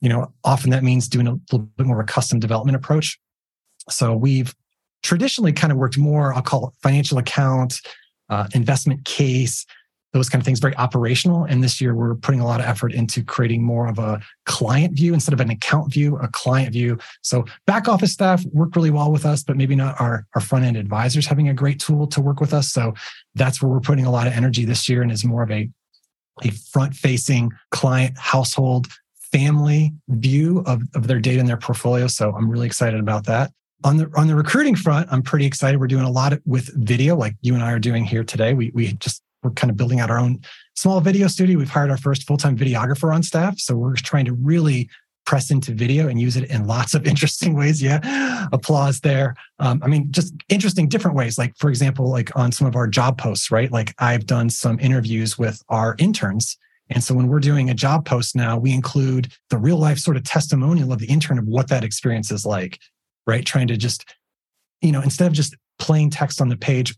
you 0.00 0.08
know, 0.08 0.32
often 0.44 0.70
that 0.70 0.84
means 0.84 1.08
doing 1.08 1.26
a 1.26 1.32
little 1.50 1.66
bit 1.76 1.86
more 1.86 2.00
of 2.00 2.04
a 2.04 2.12
custom 2.12 2.38
development 2.38 2.76
approach. 2.76 3.18
So 3.88 4.14
we've 4.14 4.54
traditionally 5.02 5.52
kind 5.52 5.72
of 5.72 5.78
worked 5.78 5.98
more, 5.98 6.32
I'll 6.32 6.42
call 6.42 6.68
it 6.68 6.74
financial 6.82 7.18
account, 7.18 7.80
uh, 8.28 8.46
investment 8.54 9.04
case, 9.04 9.66
those 10.12 10.28
kind 10.28 10.40
of 10.40 10.44
things, 10.44 10.60
very 10.60 10.76
operational. 10.76 11.44
And 11.44 11.64
this 11.64 11.80
year 11.80 11.94
we're 11.94 12.14
putting 12.14 12.40
a 12.40 12.44
lot 12.44 12.60
of 12.60 12.66
effort 12.66 12.92
into 12.92 13.24
creating 13.24 13.62
more 13.62 13.88
of 13.88 13.98
a 13.98 14.20
client 14.44 14.94
view 14.94 15.14
instead 15.14 15.32
of 15.32 15.40
an 15.40 15.50
account 15.50 15.92
view, 15.92 16.16
a 16.18 16.28
client 16.28 16.72
view. 16.72 16.98
So 17.22 17.46
back 17.66 17.88
office 17.88 18.12
staff 18.12 18.44
work 18.52 18.76
really 18.76 18.90
well 18.90 19.10
with 19.10 19.24
us, 19.24 19.42
but 19.42 19.56
maybe 19.56 19.74
not 19.74 19.98
our, 20.00 20.26
our 20.34 20.40
front 20.40 20.64
end 20.64 20.76
advisors 20.76 21.26
having 21.26 21.48
a 21.48 21.54
great 21.54 21.80
tool 21.80 22.06
to 22.08 22.20
work 22.20 22.40
with 22.40 22.52
us. 22.52 22.70
So 22.70 22.94
that's 23.34 23.62
where 23.62 23.70
we're 23.70 23.80
putting 23.80 24.04
a 24.04 24.10
lot 24.10 24.26
of 24.26 24.34
energy 24.34 24.64
this 24.64 24.88
year 24.88 25.02
and 25.02 25.10
is 25.10 25.24
more 25.24 25.42
of 25.42 25.50
a, 25.50 25.68
a 26.42 26.50
front 26.50 26.94
facing 26.94 27.50
client 27.70 28.16
household 28.18 28.88
family 29.32 29.94
view 30.08 30.62
of, 30.66 30.82
of 30.94 31.06
their 31.06 31.20
data 31.20 31.40
and 31.40 31.48
their 31.48 31.56
portfolio. 31.56 32.06
So 32.06 32.34
I'm 32.36 32.50
really 32.50 32.66
excited 32.66 33.00
about 33.00 33.24
that 33.26 33.50
on 33.84 33.96
the 33.96 34.10
on 34.16 34.26
the 34.26 34.34
recruiting 34.34 34.76
front, 34.76 35.08
I'm 35.10 35.22
pretty 35.22 35.46
excited. 35.46 35.80
We're 35.80 35.86
doing 35.86 36.04
a 36.04 36.10
lot 36.10 36.34
with 36.44 36.70
video, 36.74 37.16
like 37.16 37.36
you 37.42 37.54
and 37.54 37.62
I 37.62 37.72
are 37.72 37.78
doing 37.78 38.04
here 38.04 38.24
today. 38.24 38.54
We 38.54 38.70
we 38.74 38.92
just 38.94 39.22
we're 39.42 39.50
kind 39.50 39.70
of 39.70 39.76
building 39.76 40.00
out 40.00 40.10
our 40.10 40.18
own 40.18 40.40
small 40.76 41.00
video 41.00 41.26
studio. 41.26 41.58
We've 41.58 41.68
hired 41.68 41.90
our 41.90 41.96
first 41.96 42.26
full 42.26 42.36
time 42.36 42.56
videographer 42.56 43.14
on 43.14 43.22
staff, 43.22 43.58
so 43.58 43.74
we're 43.74 43.96
trying 43.96 44.24
to 44.26 44.34
really 44.34 44.88
press 45.24 45.50
into 45.50 45.72
video 45.72 46.08
and 46.08 46.20
use 46.20 46.36
it 46.36 46.50
in 46.50 46.66
lots 46.66 46.94
of 46.94 47.06
interesting 47.06 47.54
ways. 47.54 47.82
Yeah, 47.82 48.48
applause 48.52 49.00
there. 49.00 49.34
Um, 49.58 49.80
I 49.82 49.88
mean, 49.88 50.10
just 50.10 50.34
interesting 50.48 50.88
different 50.88 51.16
ways. 51.16 51.38
Like 51.38 51.56
for 51.56 51.68
example, 51.68 52.10
like 52.10 52.34
on 52.36 52.52
some 52.52 52.66
of 52.66 52.76
our 52.76 52.86
job 52.86 53.18
posts, 53.18 53.50
right? 53.50 53.70
Like 53.70 53.94
I've 53.98 54.26
done 54.26 54.50
some 54.50 54.78
interviews 54.80 55.38
with 55.38 55.62
our 55.68 55.96
interns. 55.98 56.56
And 56.90 57.02
so 57.02 57.14
when 57.14 57.28
we're 57.28 57.40
doing 57.40 57.70
a 57.70 57.74
job 57.74 58.04
post 58.04 58.36
now, 58.36 58.58
we 58.58 58.72
include 58.72 59.32
the 59.48 59.56
real 59.56 59.78
life 59.78 59.98
sort 59.98 60.16
of 60.16 60.24
testimonial 60.24 60.92
of 60.92 60.98
the 60.98 61.06
intern 61.06 61.38
of 61.38 61.46
what 61.46 61.68
that 61.68 61.84
experience 61.84 62.30
is 62.30 62.44
like 62.44 62.78
right? 63.26 63.44
Trying 63.44 63.68
to 63.68 63.76
just, 63.76 64.14
you 64.80 64.92
know, 64.92 65.02
instead 65.02 65.26
of 65.26 65.32
just 65.32 65.56
plain 65.78 66.10
text 66.10 66.40
on 66.40 66.48
the 66.48 66.56
page, 66.56 66.94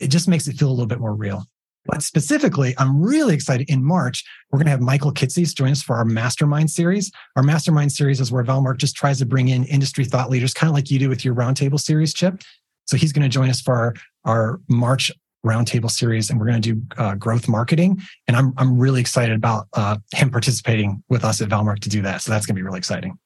it 0.00 0.08
just 0.08 0.28
makes 0.28 0.48
it 0.48 0.56
feel 0.56 0.68
a 0.68 0.70
little 0.70 0.86
bit 0.86 1.00
more 1.00 1.14
real. 1.14 1.44
But 1.86 2.02
specifically, 2.02 2.74
I'm 2.78 3.02
really 3.02 3.34
excited. 3.34 3.68
In 3.68 3.84
March, 3.84 4.24
we're 4.50 4.58
going 4.58 4.66
to 4.66 4.70
have 4.70 4.80
Michael 4.80 5.12
Kitces 5.12 5.54
join 5.54 5.72
us 5.72 5.82
for 5.82 5.96
our 5.96 6.04
Mastermind 6.04 6.70
series. 6.70 7.10
Our 7.36 7.42
Mastermind 7.42 7.90
series 7.90 8.20
is 8.20 8.30
where 8.30 8.44
Valmark 8.44 8.78
just 8.78 8.94
tries 8.94 9.18
to 9.18 9.26
bring 9.26 9.48
in 9.48 9.64
industry 9.64 10.04
thought 10.04 10.30
leaders, 10.30 10.54
kind 10.54 10.68
of 10.68 10.74
like 10.74 10.90
you 10.90 10.98
do 10.98 11.08
with 11.08 11.24
your 11.24 11.34
Roundtable 11.34 11.80
series, 11.80 12.14
Chip. 12.14 12.42
So 12.84 12.96
he's 12.96 13.12
going 13.12 13.22
to 13.22 13.28
join 13.28 13.50
us 13.50 13.60
for 13.60 13.74
our, 13.74 13.94
our 14.24 14.60
March 14.68 15.10
Roundtable 15.44 15.90
series, 15.90 16.30
and 16.30 16.38
we're 16.38 16.46
going 16.46 16.62
to 16.62 16.74
do 16.74 16.82
uh, 16.98 17.14
growth 17.16 17.48
marketing. 17.48 18.00
And 18.28 18.36
I'm 18.36 18.52
I'm 18.58 18.78
really 18.78 19.00
excited 19.00 19.34
about 19.34 19.66
uh, 19.72 19.96
him 20.14 20.30
participating 20.30 21.02
with 21.08 21.24
us 21.24 21.40
at 21.42 21.48
Valmark 21.48 21.80
to 21.80 21.88
do 21.88 22.00
that. 22.02 22.22
So 22.22 22.30
that's 22.30 22.46
going 22.46 22.54
to 22.54 22.60
be 22.60 22.64
really 22.64 22.78
exciting. 22.78 23.18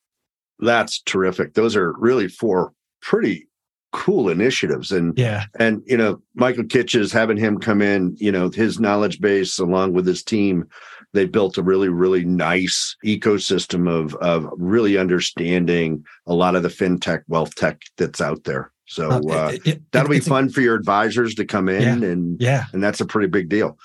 That's 0.59 1.01
terrific. 1.03 1.55
Those 1.55 1.77
are 1.77 1.95
really 1.99 2.29
four 2.29 2.73
pretty 3.03 3.49
cool 3.93 4.29
initiatives. 4.29 4.93
And 4.93 5.17
yeah. 5.17 5.45
and 5.59 5.83
you 5.87 5.97
know 5.97 6.21
Michael 6.35 6.65
Kitces 6.65 7.13
having 7.13 7.37
him 7.37 7.59
come 7.59 7.81
in 7.81 8.17
you 8.19 8.31
know 8.33 8.51
his 8.51 8.79
knowledge 8.79 9.21
base 9.21 9.59
along 9.59 9.93
with 9.93 10.07
his 10.07 10.23
team 10.23 10.67
they 11.13 11.25
built 11.25 11.57
a 11.57 11.63
really 11.63 11.89
really 11.89 12.25
nice 12.25 12.97
ecosystem 13.05 13.89
of 13.89 14.15
of 14.17 14.49
really 14.59 14.99
understanding 14.99 16.05
a 16.27 16.35
lot 16.35 16.55
of 16.55 16.63
the 16.63 16.69
fintech 16.69 17.23
wealth 17.29 17.55
tech 17.55 17.81
that's 17.97 18.21
out 18.21 18.45
there. 18.45 18.71
So 18.89 19.11
uh, 19.11 19.21
uh, 19.21 19.51
it, 19.55 19.67
it, 19.67 19.83
that'll 19.93 20.11
be 20.11 20.21
fun 20.21 20.47
a, 20.47 20.51
for 20.51 20.61
your 20.61 20.77
advisors 20.77 21.35
to 21.37 21.45
come 21.45 21.69
in 21.69 22.03
yeah, 22.03 22.09
and 22.09 22.41
yeah. 22.41 22.65
and 22.73 22.83
that's 22.83 23.01
a 23.01 23.07
pretty 23.07 23.29
big 23.29 23.49
deal. 23.49 23.79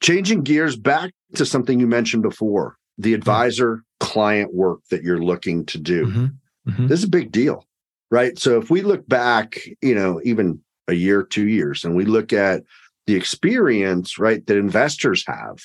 Changing 0.00 0.42
gears 0.42 0.76
back 0.76 1.12
to 1.34 1.44
something 1.44 1.80
you 1.80 1.86
mentioned 1.86 2.22
before 2.22 2.76
the 2.98 3.14
advisor 3.14 3.82
client 4.00 4.54
work 4.54 4.80
that 4.90 5.02
you're 5.02 5.22
looking 5.22 5.64
to 5.66 5.78
do. 5.78 6.06
Mm-hmm. 6.06 6.70
Mm-hmm. 6.70 6.86
This 6.88 7.00
is 7.00 7.04
a 7.04 7.08
big 7.08 7.32
deal, 7.32 7.64
right? 8.10 8.38
So 8.38 8.58
if 8.58 8.70
we 8.70 8.82
look 8.82 9.08
back, 9.08 9.58
you 9.80 9.94
know, 9.94 10.20
even 10.24 10.60
a 10.88 10.94
year, 10.94 11.22
two 11.22 11.48
years, 11.48 11.84
and 11.84 11.94
we 11.96 12.04
look 12.04 12.32
at 12.32 12.62
the 13.06 13.14
experience, 13.14 14.18
right, 14.18 14.44
that 14.46 14.56
investors 14.56 15.24
have 15.26 15.58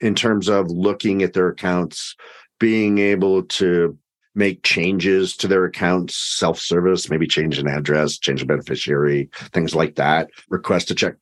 in 0.00 0.14
terms 0.14 0.48
of 0.48 0.70
looking 0.70 1.22
at 1.22 1.32
their 1.32 1.48
accounts, 1.48 2.14
being 2.58 2.98
able 2.98 3.42
to 3.44 3.96
make 4.34 4.62
changes 4.62 5.36
to 5.36 5.48
their 5.48 5.64
accounts, 5.64 6.16
self 6.16 6.58
service, 6.58 7.10
maybe 7.10 7.26
change 7.26 7.58
an 7.58 7.68
address, 7.68 8.18
change 8.18 8.42
a 8.42 8.46
beneficiary, 8.46 9.28
things 9.52 9.74
like 9.74 9.96
that, 9.96 10.30
request 10.48 10.90
a 10.90 10.94
check. 10.94 11.14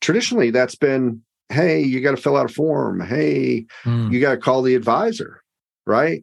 traditionally 0.00 0.50
that's 0.50 0.74
been, 0.74 1.22
hey, 1.50 1.80
you 1.80 2.00
got 2.00 2.12
to 2.12 2.16
fill 2.16 2.36
out 2.36 2.50
a 2.50 2.52
form. 2.52 3.00
Hey, 3.00 3.66
mm. 3.84 4.12
you 4.12 4.20
got 4.20 4.32
to 4.32 4.36
call 4.38 4.62
the 4.62 4.74
advisor, 4.74 5.42
right? 5.88 6.22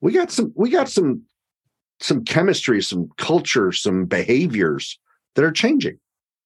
We 0.00 0.12
got 0.12 0.30
some, 0.30 0.52
we 0.54 0.70
got 0.70 0.88
some, 0.88 1.22
some 2.00 2.24
chemistry, 2.24 2.80
some 2.82 3.08
culture, 3.16 3.72
some 3.72 4.04
behaviors 4.04 4.98
that 5.34 5.44
are 5.44 5.50
changing. 5.50 5.98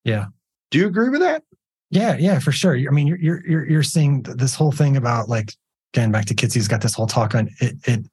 Yeah. 0.03 0.25
Do 0.71 0.79
you 0.79 0.87
agree 0.87 1.09
with 1.09 1.21
that? 1.21 1.43
Yeah, 1.91 2.17
yeah, 2.17 2.39
for 2.39 2.51
sure. 2.51 2.75
I 2.75 2.91
mean, 2.91 3.05
you're 3.05 3.45
you're 3.45 3.69
you're 3.69 3.83
seeing 3.83 4.23
this 4.23 4.55
whole 4.55 4.71
thing 4.71 4.97
about 4.97 5.29
like 5.29 5.53
again 5.93 6.11
back 6.11 6.25
to 6.25 6.33
Kitces 6.33 6.67
got 6.67 6.81
this 6.81 6.95
whole 6.95 7.05
talk 7.05 7.35
on 7.35 7.51
it, 7.59 7.75
it 7.85 8.05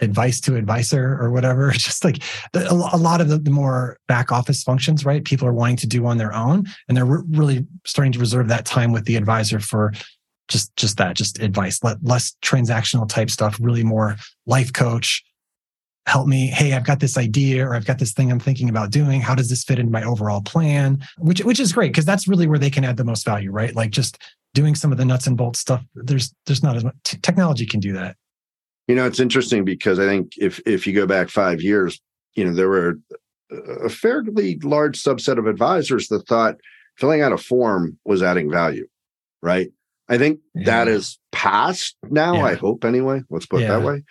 advice 0.00 0.40
to 0.42 0.56
advisor 0.56 1.18
or 1.18 1.30
whatever. 1.30 1.70
Just 1.72 2.04
like 2.04 2.22
the, 2.52 2.70
a 2.70 2.98
lot 2.98 3.22
of 3.22 3.28
the, 3.28 3.38
the, 3.38 3.50
more 3.50 3.98
back 4.08 4.30
office 4.30 4.62
functions, 4.62 5.06
right? 5.06 5.24
People 5.24 5.48
are 5.48 5.54
wanting 5.54 5.76
to 5.76 5.86
do 5.86 6.06
on 6.06 6.18
their 6.18 6.34
own, 6.34 6.66
and 6.88 6.96
they're 6.96 7.06
re- 7.06 7.24
really 7.30 7.66
starting 7.86 8.12
to 8.12 8.18
reserve 8.18 8.48
that 8.48 8.66
time 8.66 8.92
with 8.92 9.06
the 9.06 9.16
advisor 9.16 9.60
for 9.60 9.92
just 10.48 10.74
just 10.76 10.96
that, 10.98 11.16
just 11.16 11.40
advice, 11.40 11.82
Let, 11.82 12.02
less 12.02 12.36
transactional 12.42 13.08
type 13.08 13.30
stuff, 13.30 13.58
really 13.60 13.84
more 13.84 14.16
life 14.46 14.72
coach. 14.72 15.24
Help 16.06 16.28
me. 16.28 16.46
Hey, 16.46 16.72
I've 16.72 16.86
got 16.86 17.00
this 17.00 17.18
idea, 17.18 17.66
or 17.66 17.74
I've 17.74 17.84
got 17.84 17.98
this 17.98 18.12
thing 18.12 18.30
I'm 18.30 18.38
thinking 18.38 18.68
about 18.68 18.90
doing. 18.90 19.20
How 19.20 19.34
does 19.34 19.50
this 19.50 19.64
fit 19.64 19.80
into 19.80 19.90
my 19.90 20.04
overall 20.04 20.40
plan? 20.40 21.04
Which 21.18 21.40
which 21.44 21.58
is 21.58 21.72
great 21.72 21.92
because 21.92 22.04
that's 22.04 22.28
really 22.28 22.46
where 22.46 22.60
they 22.60 22.70
can 22.70 22.84
add 22.84 22.96
the 22.96 23.04
most 23.04 23.24
value, 23.24 23.50
right? 23.50 23.74
Like 23.74 23.90
just 23.90 24.18
doing 24.54 24.76
some 24.76 24.92
of 24.92 24.98
the 24.98 25.04
nuts 25.04 25.26
and 25.26 25.36
bolts 25.36 25.58
stuff. 25.58 25.84
There's 25.94 26.32
there's 26.46 26.62
not 26.62 26.76
as 26.76 26.84
much 26.84 26.94
t- 27.04 27.18
technology 27.22 27.66
can 27.66 27.80
do 27.80 27.92
that 27.94 28.16
you 28.88 28.94
know, 28.94 29.06
it's 29.06 29.20
interesting 29.20 29.64
because 29.64 29.98
I 29.98 30.06
think 30.06 30.32
if 30.38 30.60
if 30.66 30.86
you 30.86 30.92
go 30.92 31.06
back 31.06 31.28
five 31.28 31.60
years, 31.60 32.00
you 32.34 32.44
know, 32.44 32.52
there 32.52 32.68
were 32.68 32.98
a 33.50 33.88
fairly 33.88 34.58
large 34.62 35.02
subset 35.02 35.38
of 35.38 35.46
advisors 35.46 36.08
that 36.08 36.26
thought 36.26 36.56
filling 36.96 37.20
out 37.20 37.32
a 37.32 37.38
form 37.38 37.98
was 38.04 38.22
adding 38.22 38.50
value, 38.50 38.86
right? 39.42 39.70
I 40.08 40.18
think 40.18 40.40
yeah. 40.54 40.64
that 40.64 40.88
is 40.88 41.18
past 41.32 41.96
now. 42.10 42.34
Yeah. 42.34 42.44
I 42.44 42.54
hope 42.54 42.84
anyway. 42.84 43.22
Let's 43.28 43.46
put 43.46 43.60
yeah. 43.60 43.66
it 43.66 43.80
that 43.80 43.86
way. 43.86 44.04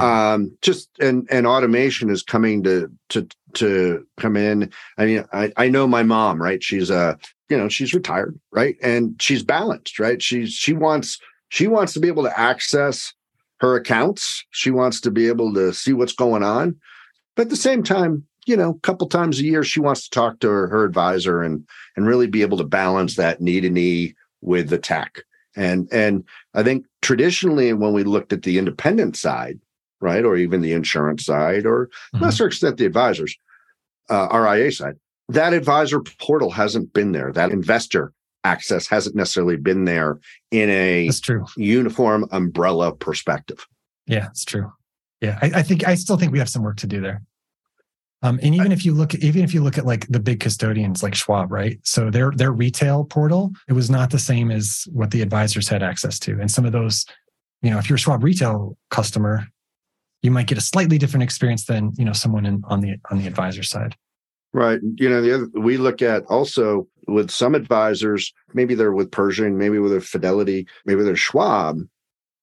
Um, 0.00 0.56
just 0.62 0.88
and 1.00 1.26
and 1.30 1.46
automation 1.46 2.10
is 2.10 2.22
coming 2.22 2.62
to 2.64 2.90
to 3.10 3.28
to 3.54 4.06
come 4.18 4.36
in. 4.36 4.72
I 4.98 5.04
mean, 5.06 5.24
I 5.32 5.52
I 5.56 5.68
know 5.68 5.86
my 5.86 6.02
mom, 6.02 6.40
right? 6.40 6.62
She's 6.62 6.90
a 6.90 7.18
you 7.48 7.56
know 7.56 7.68
she's 7.68 7.94
retired, 7.94 8.38
right? 8.52 8.76
And 8.82 9.20
she's 9.20 9.42
balanced, 9.42 9.98
right? 9.98 10.22
She's 10.22 10.52
she 10.52 10.72
wants 10.72 11.18
she 11.48 11.66
wants 11.66 11.92
to 11.92 12.00
be 12.00 12.08
able 12.08 12.24
to 12.24 12.38
access 12.38 13.12
her 13.60 13.76
accounts. 13.76 14.44
She 14.50 14.70
wants 14.70 15.00
to 15.02 15.10
be 15.10 15.28
able 15.28 15.54
to 15.54 15.72
see 15.72 15.92
what's 15.92 16.12
going 16.12 16.42
on. 16.42 16.76
But 17.36 17.42
at 17.42 17.50
the 17.50 17.56
same 17.56 17.82
time, 17.82 18.26
you 18.46 18.56
know, 18.56 18.70
a 18.70 18.80
couple 18.80 19.08
times 19.08 19.38
a 19.38 19.44
year, 19.44 19.64
she 19.64 19.80
wants 19.80 20.04
to 20.04 20.10
talk 20.10 20.40
to 20.40 20.48
her, 20.48 20.68
her 20.68 20.84
advisor 20.84 21.42
and 21.42 21.66
and 21.96 22.06
really 22.06 22.26
be 22.26 22.42
able 22.42 22.58
to 22.58 22.64
balance 22.64 23.16
that 23.16 23.40
knee 23.40 23.60
to 23.60 23.70
knee 23.70 24.14
with 24.40 24.68
the 24.68 24.78
tech. 24.78 25.22
And 25.56 25.88
and 25.92 26.24
I 26.54 26.62
think 26.62 26.86
traditionally, 27.02 27.72
when 27.72 27.92
we 27.92 28.04
looked 28.04 28.32
at 28.32 28.42
the 28.42 28.58
independent 28.58 29.16
side, 29.16 29.60
right, 30.00 30.24
or 30.24 30.36
even 30.36 30.60
the 30.60 30.72
insurance 30.72 31.24
side, 31.24 31.66
or 31.66 31.86
mm-hmm. 31.86 32.24
lesser 32.24 32.46
extent 32.46 32.76
the 32.76 32.86
advisors, 32.86 33.36
uh, 34.10 34.28
RIA 34.32 34.72
side, 34.72 34.96
that 35.28 35.52
advisor 35.52 36.00
portal 36.00 36.50
hasn't 36.50 36.92
been 36.92 37.12
there. 37.12 37.32
That 37.32 37.50
investor 37.50 38.12
access 38.44 38.86
hasn't 38.86 39.16
necessarily 39.16 39.56
been 39.56 39.84
there 39.84 40.18
in 40.50 40.68
a 40.70 41.06
That's 41.06 41.20
true. 41.20 41.46
uniform 41.56 42.26
umbrella 42.30 42.94
perspective. 42.94 43.66
Yeah, 44.06 44.26
it's 44.26 44.44
true. 44.44 44.70
Yeah, 45.20 45.38
I, 45.40 45.46
I, 45.56 45.62
think 45.62 45.86
I 45.86 45.94
still 45.94 46.18
think 46.18 46.32
we 46.32 46.38
have 46.38 46.50
some 46.50 46.62
work 46.62 46.76
to 46.78 46.86
do 46.86 47.00
there. 47.00 47.22
Um, 48.24 48.40
and 48.42 48.54
even 48.54 48.72
if 48.72 48.86
you 48.86 48.94
look, 48.94 49.14
even 49.16 49.44
if 49.44 49.52
you 49.52 49.62
look 49.62 49.76
at 49.76 49.84
like 49.84 50.06
the 50.08 50.18
big 50.18 50.40
custodians 50.40 51.02
like 51.02 51.14
Schwab, 51.14 51.52
right? 51.52 51.78
So 51.82 52.08
their 52.08 52.30
their 52.30 52.52
retail 52.52 53.04
portal, 53.04 53.52
it 53.68 53.74
was 53.74 53.90
not 53.90 54.10
the 54.10 54.18
same 54.18 54.50
as 54.50 54.88
what 54.90 55.10
the 55.10 55.20
advisors 55.20 55.68
had 55.68 55.82
access 55.82 56.18
to. 56.20 56.40
And 56.40 56.50
some 56.50 56.64
of 56.64 56.72
those, 56.72 57.04
you 57.60 57.70
know, 57.70 57.78
if 57.78 57.90
you're 57.90 57.96
a 57.96 57.98
Schwab 57.98 58.24
retail 58.24 58.78
customer, 58.90 59.46
you 60.22 60.30
might 60.30 60.46
get 60.46 60.56
a 60.56 60.62
slightly 60.62 60.96
different 60.96 61.22
experience 61.22 61.66
than 61.66 61.92
you 61.98 62.04
know 62.06 62.14
someone 62.14 62.46
in, 62.46 62.62
on 62.66 62.80
the 62.80 62.96
on 63.10 63.18
the 63.18 63.26
advisor 63.26 63.62
side. 63.62 63.94
Right. 64.54 64.80
You 64.94 65.10
know, 65.10 65.20
the 65.20 65.34
other 65.34 65.48
we 65.52 65.76
look 65.76 66.00
at 66.00 66.24
also 66.24 66.88
with 67.06 67.30
some 67.30 67.54
advisors, 67.54 68.32
maybe 68.54 68.74
they're 68.74 68.92
with 68.92 69.10
Pershing, 69.10 69.58
maybe 69.58 69.78
with 69.78 69.92
a 69.92 70.00
Fidelity, 70.00 70.66
maybe 70.86 71.02
they're 71.02 71.14
Schwab, 71.14 71.78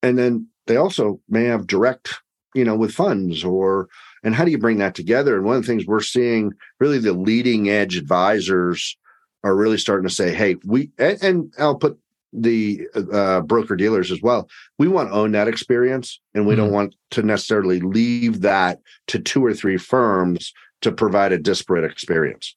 and 0.04 0.20
then 0.20 0.48
they 0.68 0.76
also 0.76 1.20
may 1.28 1.46
have 1.46 1.66
direct, 1.66 2.22
you 2.54 2.66
know, 2.66 2.76
with 2.76 2.94
funds 2.94 3.44
or 3.44 3.90
and 4.24 4.36
how 4.36 4.46
do 4.46 4.52
you 4.52 4.58
bring 4.58 4.78
that 4.78 4.96
together? 4.96 5.36
And 5.36 5.46
one 5.46 5.58
of 5.58 5.64
the 5.64 5.68
things 5.68 5.86
we're 5.86 6.02
seeing 6.02 6.54
really 6.80 7.00
the 7.00 7.14
leading 7.14 7.70
edge 7.70 7.98
advisors 7.98 8.98
are 9.44 9.56
really 9.56 9.78
starting 9.78 10.08
to 10.08 10.14
say, 10.14 10.34
hey, 10.34 10.56
we 10.66 10.92
and, 10.98 11.24
and 11.24 11.54
I'll 11.58 11.76
put 11.76 11.98
the 12.34 12.88
uh, 13.12 13.42
broker 13.42 13.76
dealers 13.76 14.12
as 14.12 14.22
well. 14.22 14.48
We 14.78 14.88
want 14.88 15.10
to 15.10 15.16
own 15.16 15.32
that 15.34 15.48
experience, 15.48 16.20
and 16.34 16.46
we 16.46 16.54
mm-hmm. 16.54 16.64
don't 16.64 16.74
want 16.74 16.96
to 17.12 17.24
necessarily 17.24 17.80
leave 17.80 18.42
that 18.42 18.80
to 19.08 19.20
two 19.20 19.44
or 19.44 19.54
three 19.54 19.78
firms 19.78 20.54
to 20.82 20.92
provide 20.92 21.32
a 21.32 21.38
disparate 21.38 21.90
experience. 21.90 22.56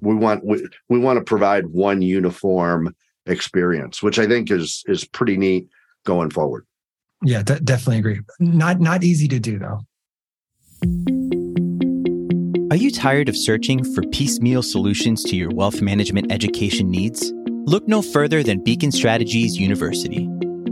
We 0.00 0.14
want 0.14 0.44
we, 0.44 0.66
we 0.88 0.98
want 0.98 1.18
to 1.18 1.24
provide 1.24 1.68
one 1.68 2.02
uniform 2.02 2.94
experience, 3.26 4.02
which 4.02 4.18
I 4.18 4.26
think 4.26 4.50
is 4.50 4.82
is 4.86 5.04
pretty 5.04 5.36
neat 5.36 5.68
going 6.04 6.30
forward. 6.30 6.66
Yeah, 7.22 7.42
d- 7.42 7.60
definitely 7.62 7.98
agree. 7.98 8.20
Not 8.40 8.80
not 8.80 9.04
easy 9.04 9.28
to 9.28 9.38
do 9.38 9.58
though. 9.58 9.80
Are 12.74 12.86
you 12.86 12.90
tired 12.90 13.28
of 13.28 13.36
searching 13.36 13.84
for 13.94 14.02
piecemeal 14.02 14.60
solutions 14.60 15.22
to 15.22 15.36
your 15.36 15.50
wealth 15.50 15.80
management 15.80 16.32
education 16.32 16.90
needs? 16.90 17.32
Look 17.66 17.86
no 17.86 18.02
further 18.02 18.42
than 18.42 18.64
Beacon 18.64 18.90
Strategies 18.90 19.56
University. 19.56 20.28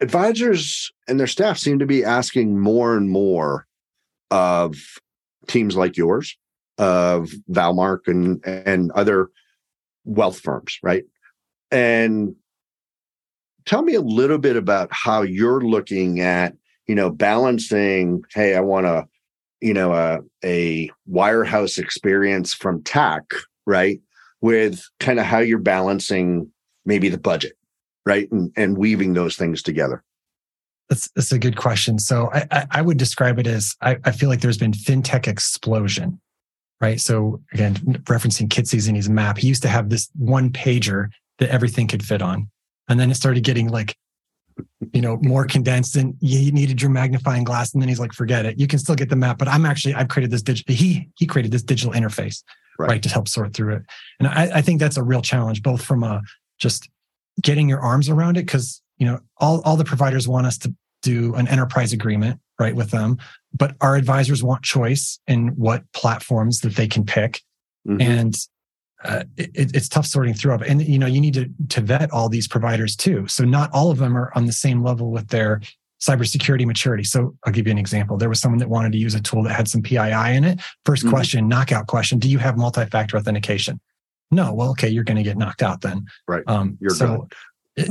advisors 0.01 0.91
and 1.07 1.19
their 1.19 1.27
staff 1.27 1.59
seem 1.59 1.77
to 1.77 1.85
be 1.85 2.03
asking 2.03 2.59
more 2.59 2.97
and 2.97 3.07
more 3.07 3.67
of 4.31 4.79
teams 5.47 5.75
like 5.75 5.97
yours, 5.97 6.37
of 6.77 7.31
Valmark 7.49 8.07
and 8.07 8.43
and 8.45 8.91
other 8.91 9.29
wealth 10.05 10.39
firms, 10.39 10.77
right? 10.83 11.03
And 11.71 12.35
tell 13.65 13.81
me 13.81 13.95
a 13.95 14.01
little 14.01 14.37
bit 14.37 14.55
about 14.55 14.89
how 14.91 15.21
you're 15.23 15.61
looking 15.61 16.21
at, 16.21 16.53
you 16.87 16.95
know, 16.95 17.09
balancing. 17.09 18.21
Hey, 18.33 18.55
I 18.55 18.61
want 18.61 18.85
to 18.85 19.07
you 19.61 19.73
know 19.73 19.93
a, 19.93 20.19
a 20.43 20.89
wirehouse 21.09 21.77
experience 21.77 22.53
from 22.53 22.83
tech 22.83 23.23
right 23.65 23.99
with 24.41 24.83
kind 24.99 25.19
of 25.19 25.25
how 25.25 25.39
you're 25.39 25.59
balancing 25.59 26.51
maybe 26.85 27.09
the 27.09 27.17
budget 27.17 27.53
right 28.05 28.31
and, 28.31 28.51
and 28.55 28.77
weaving 28.77 29.13
those 29.13 29.35
things 29.35 29.61
together 29.61 30.03
that's, 30.89 31.09
that's 31.11 31.31
a 31.31 31.39
good 31.39 31.57
question 31.57 31.99
so 31.99 32.29
I, 32.33 32.47
I, 32.51 32.67
I 32.71 32.81
would 32.81 32.97
describe 32.97 33.39
it 33.39 33.47
as 33.47 33.75
I, 33.81 33.97
I 34.05 34.11
feel 34.11 34.29
like 34.29 34.41
there's 34.41 34.57
been 34.57 34.71
fintech 34.71 35.27
explosion 35.27 36.19
right 36.81 36.99
so 36.99 37.41
again 37.53 37.75
referencing 38.05 38.47
Kitces 38.47 38.87
and 38.87 38.95
his 38.95 39.09
map 39.09 39.37
he 39.37 39.47
used 39.47 39.63
to 39.63 39.69
have 39.69 39.89
this 39.89 40.09
one 40.15 40.49
pager 40.51 41.09
that 41.39 41.49
everything 41.49 41.87
could 41.87 42.03
fit 42.03 42.21
on 42.21 42.49
and 42.87 42.99
then 42.99 43.11
it 43.11 43.15
started 43.15 43.43
getting 43.43 43.69
like 43.69 43.95
you 44.93 45.01
know, 45.01 45.17
more 45.17 45.45
condensed 45.45 45.95
and 45.95 46.15
you 46.19 46.51
needed 46.51 46.81
your 46.81 46.91
magnifying 46.91 47.43
glass. 47.43 47.73
And 47.73 47.81
then 47.81 47.89
he's 47.89 47.99
like, 47.99 48.13
forget 48.13 48.45
it. 48.45 48.59
You 48.59 48.67
can 48.67 48.79
still 48.79 48.95
get 48.95 49.09
the 49.09 49.15
map, 49.15 49.37
but 49.37 49.47
I'm 49.47 49.65
actually, 49.65 49.93
I've 49.93 50.07
created 50.07 50.31
this 50.31 50.41
digital, 50.41 50.73
he, 50.73 51.09
he 51.17 51.25
created 51.25 51.51
this 51.51 51.63
digital 51.63 51.93
interface, 51.93 52.43
right. 52.79 52.89
right. 52.89 53.03
to 53.03 53.09
help 53.09 53.27
sort 53.27 53.53
through 53.53 53.75
it. 53.75 53.83
And 54.19 54.27
I, 54.27 54.57
I 54.57 54.61
think 54.61 54.79
that's 54.79 54.97
a 54.97 55.03
real 55.03 55.21
challenge, 55.21 55.61
both 55.61 55.83
from 55.83 56.03
a 56.03 56.21
just 56.59 56.89
getting 57.41 57.69
your 57.69 57.79
arms 57.79 58.09
around 58.09 58.37
it. 58.37 58.47
Cause, 58.47 58.81
you 58.97 59.05
know, 59.05 59.19
all, 59.37 59.61
all 59.61 59.77
the 59.77 59.83
providers 59.83 60.27
want 60.27 60.47
us 60.47 60.57
to 60.59 60.73
do 61.01 61.35
an 61.35 61.47
enterprise 61.47 61.93
agreement, 61.93 62.39
right, 62.59 62.75
with 62.75 62.91
them, 62.91 63.17
but 63.53 63.75
our 63.81 63.95
advisors 63.95 64.43
want 64.43 64.63
choice 64.63 65.19
in 65.27 65.49
what 65.49 65.83
platforms 65.93 66.61
that 66.61 66.75
they 66.75 66.87
can 66.87 67.05
pick. 67.05 67.41
Mm-hmm. 67.87 68.01
And 68.01 68.35
uh, 69.03 69.23
it, 69.37 69.75
it's 69.75 69.87
tough 69.87 70.05
sorting 70.05 70.33
through 70.33 70.55
it. 70.55 70.67
And 70.67 70.81
you 70.85 70.97
know, 70.97 71.05
you 71.05 71.21
need 71.21 71.35
to 71.35 71.49
to 71.69 71.81
vet 71.81 72.11
all 72.11 72.29
these 72.29 72.47
providers 72.47 72.95
too. 72.95 73.27
So 73.27 73.45
not 73.45 73.71
all 73.71 73.91
of 73.91 73.99
them 73.99 74.17
are 74.17 74.31
on 74.35 74.45
the 74.47 74.51
same 74.51 74.83
level 74.83 75.11
with 75.11 75.27
their 75.27 75.61
cybersecurity 76.01 76.65
maturity. 76.65 77.03
So 77.03 77.35
I'll 77.45 77.53
give 77.53 77.67
you 77.67 77.71
an 77.71 77.77
example. 77.77 78.17
There 78.17 78.29
was 78.29 78.39
someone 78.39 78.59
that 78.59 78.69
wanted 78.69 78.91
to 78.93 78.97
use 78.97 79.15
a 79.15 79.21
tool 79.21 79.43
that 79.43 79.53
had 79.53 79.67
some 79.67 79.81
PII 79.81 80.35
in 80.35 80.43
it. 80.43 80.59
1st 80.85 80.85
mm-hmm. 80.85 81.09
question, 81.09 81.47
knockout 81.47 81.87
question: 81.87 82.19
Do 82.19 82.29
you 82.29 82.39
have 82.39 82.57
multi-factor 82.57 83.17
authentication? 83.17 83.79
No. 84.31 84.53
Well, 84.53 84.71
okay, 84.71 84.89
you're 84.89 85.03
going 85.03 85.17
to 85.17 85.23
get 85.23 85.37
knocked 85.37 85.61
out 85.61 85.81
then. 85.81 86.05
Right. 86.27 86.43
Um, 86.47 86.77
you're 86.81 86.91
so. 86.91 87.27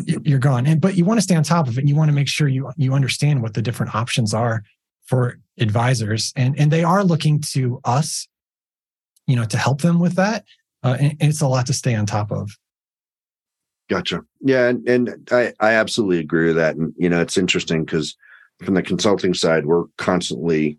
You're 0.07 0.39
gone. 0.39 0.67
And 0.67 0.81
but 0.81 0.97
you 0.97 1.05
want 1.05 1.19
to 1.19 1.23
stay 1.23 1.37
on 1.37 1.43
top 1.43 1.69
of 1.69 1.79
it. 1.79 1.81
And 1.81 1.89
you 1.89 1.95
want 1.95 2.09
to 2.09 2.15
make 2.15 2.29
sure 2.29 2.49
you 2.49 2.71
you 2.77 2.93
understand 2.93 3.43
what 3.43 3.55
the 3.55 3.63
different 3.63 3.95
options 3.95 4.35
are 4.35 4.63
for 5.05 5.39
advisors, 5.59 6.33
and 6.35 6.59
and 6.59 6.71
they 6.71 6.83
are 6.83 7.05
looking 7.05 7.41
to 7.53 7.81
us, 7.85 8.27
you 9.27 9.37
know, 9.37 9.45
to 9.45 9.57
help 9.57 9.83
them 9.83 10.01
with 10.01 10.17
that. 10.17 10.45
Uh, 10.83 10.97
and, 10.99 11.17
and 11.21 11.31
it's 11.31 11.41
a 11.41 11.49
lot 11.49 11.67
to 11.67 11.73
stay 11.73 11.95
on 11.95 12.07
top 12.07 12.31
of. 12.33 12.51
Gotcha. 13.89 14.23
Yeah, 14.41 14.69
and, 14.69 14.89
and 14.89 15.29
I 15.31 15.53
I 15.61 15.73
absolutely 15.75 16.19
agree 16.19 16.49
with 16.49 16.57
that. 16.57 16.77
And 16.77 16.93
you 16.97 17.09
know, 17.09 17.21
it's 17.21 17.39
interesting 17.39 17.85
because 17.85 18.17
from 18.65 18.75
the 18.75 18.83
consulting 18.83 19.35
side, 19.35 19.67
we're 19.67 19.85
constantly 19.99 20.79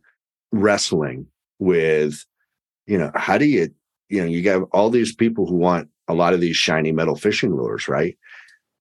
wrestling 0.51 1.27
with, 1.59 2.25
you 2.85 2.97
know, 2.97 3.11
how 3.15 3.37
do 3.37 3.45
you, 3.45 3.69
you 4.09 4.21
know, 4.21 4.27
you 4.27 4.41
got 4.41 4.67
all 4.71 4.89
these 4.89 5.15
people 5.15 5.45
who 5.45 5.55
want 5.55 5.89
a 6.07 6.13
lot 6.13 6.33
of 6.33 6.41
these 6.41 6.55
shiny 6.55 6.91
metal 6.91 7.15
fishing 7.15 7.55
lures, 7.55 7.87
right? 7.87 8.17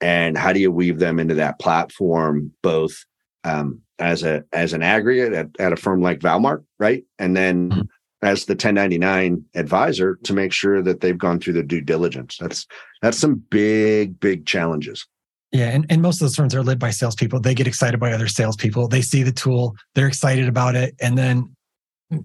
And 0.00 0.36
how 0.36 0.52
do 0.52 0.60
you 0.60 0.70
weave 0.70 0.98
them 0.98 1.18
into 1.18 1.34
that 1.36 1.58
platform, 1.58 2.52
both 2.62 3.04
um, 3.44 3.80
as 3.98 4.22
a 4.22 4.44
as 4.52 4.72
an 4.72 4.82
aggregate 4.82 5.32
at, 5.32 5.48
at 5.58 5.72
a 5.72 5.76
firm 5.76 6.02
like 6.02 6.20
Valmark, 6.20 6.64
right? 6.78 7.04
And 7.18 7.36
then 7.36 7.70
mm-hmm 7.70 7.80
as 8.22 8.46
the 8.46 8.52
1099 8.52 9.44
advisor 9.54 10.18
to 10.24 10.32
make 10.32 10.52
sure 10.52 10.82
that 10.82 11.00
they've 11.00 11.18
gone 11.18 11.38
through 11.38 11.52
the 11.52 11.62
due 11.62 11.80
diligence. 11.80 12.36
That's 12.40 12.66
that's 13.02 13.18
some 13.18 13.42
big, 13.50 14.18
big 14.18 14.46
challenges. 14.46 15.06
Yeah, 15.52 15.68
and, 15.68 15.86
and 15.88 16.02
most 16.02 16.16
of 16.16 16.20
those 16.20 16.36
firms 16.36 16.54
are 16.54 16.62
led 16.62 16.78
by 16.78 16.90
salespeople. 16.90 17.40
They 17.40 17.54
get 17.54 17.66
excited 17.68 18.00
by 18.00 18.12
other 18.12 18.26
salespeople. 18.26 18.88
They 18.88 19.00
see 19.00 19.22
the 19.22 19.32
tool, 19.32 19.76
they're 19.94 20.08
excited 20.08 20.48
about 20.48 20.74
it, 20.74 20.94
and 21.00 21.16
then 21.16 21.54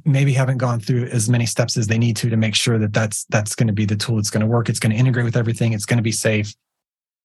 maybe 0.06 0.34
haven't 0.34 0.58
gone 0.58 0.80
through 0.80 1.06
as 1.06 1.30
many 1.30 1.46
steps 1.46 1.76
as 1.76 1.88
they 1.88 1.98
need 1.98 2.16
to 2.16 2.30
to 2.30 2.38
make 2.38 2.56
sure 2.56 2.78
that 2.80 2.94
that's 2.94 3.26
that's 3.26 3.56
going 3.56 3.68
to 3.68 3.74
be 3.74 3.86
the 3.86 3.96
tool. 3.96 4.18
It's 4.18 4.30
going 4.30 4.42
to 4.42 4.48
work. 4.48 4.70
It's 4.70 4.80
going 4.80 4.92
to 4.92 4.98
integrate 4.98 5.26
with 5.26 5.38
everything. 5.38 5.74
It's 5.74 5.86
going 5.86 5.98
to 5.98 6.04
be 6.04 6.12
safe. 6.12 6.54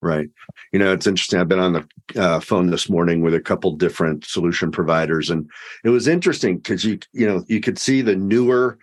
Right. 0.03 0.29
You 0.73 0.79
know, 0.79 0.93
it's 0.93 1.07
interesting. 1.07 1.41
I've 1.41 1.49
been 1.49 1.59
on 1.59 1.73
the 1.73 2.21
uh, 2.21 2.39
phone 2.41 2.71
this 2.71 2.89
morning 2.89 3.23
with 3.23 3.35
a 3.35 3.41
couple 3.41 3.73
different 3.73 4.25
solution 4.25 4.71
providers, 4.71 5.31
and 5.31 5.49
it 5.85 5.89
was 5.89 6.07
interesting 6.07 6.59
because 6.59 6.85
you 6.85 6.99
you 7.13 7.27
know 7.27 7.45
you 7.49 7.61
could 7.61 7.79
see 7.79 8.03
the 8.03 8.15
newer, 8.15 8.79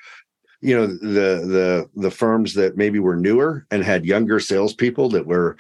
you 0.62 0.76
know, 0.76 0.88
the 0.88 1.46
the 1.46 1.90
the 1.96 2.12
firms 2.12 2.56
that 2.56 2.78
maybe 2.78 2.98
were 3.00 3.16
newer 3.16 3.66
and 3.70 3.84
had 3.84 4.06
younger 4.06 4.40
salespeople 4.40 5.10
that 5.10 5.28
were, 5.28 5.56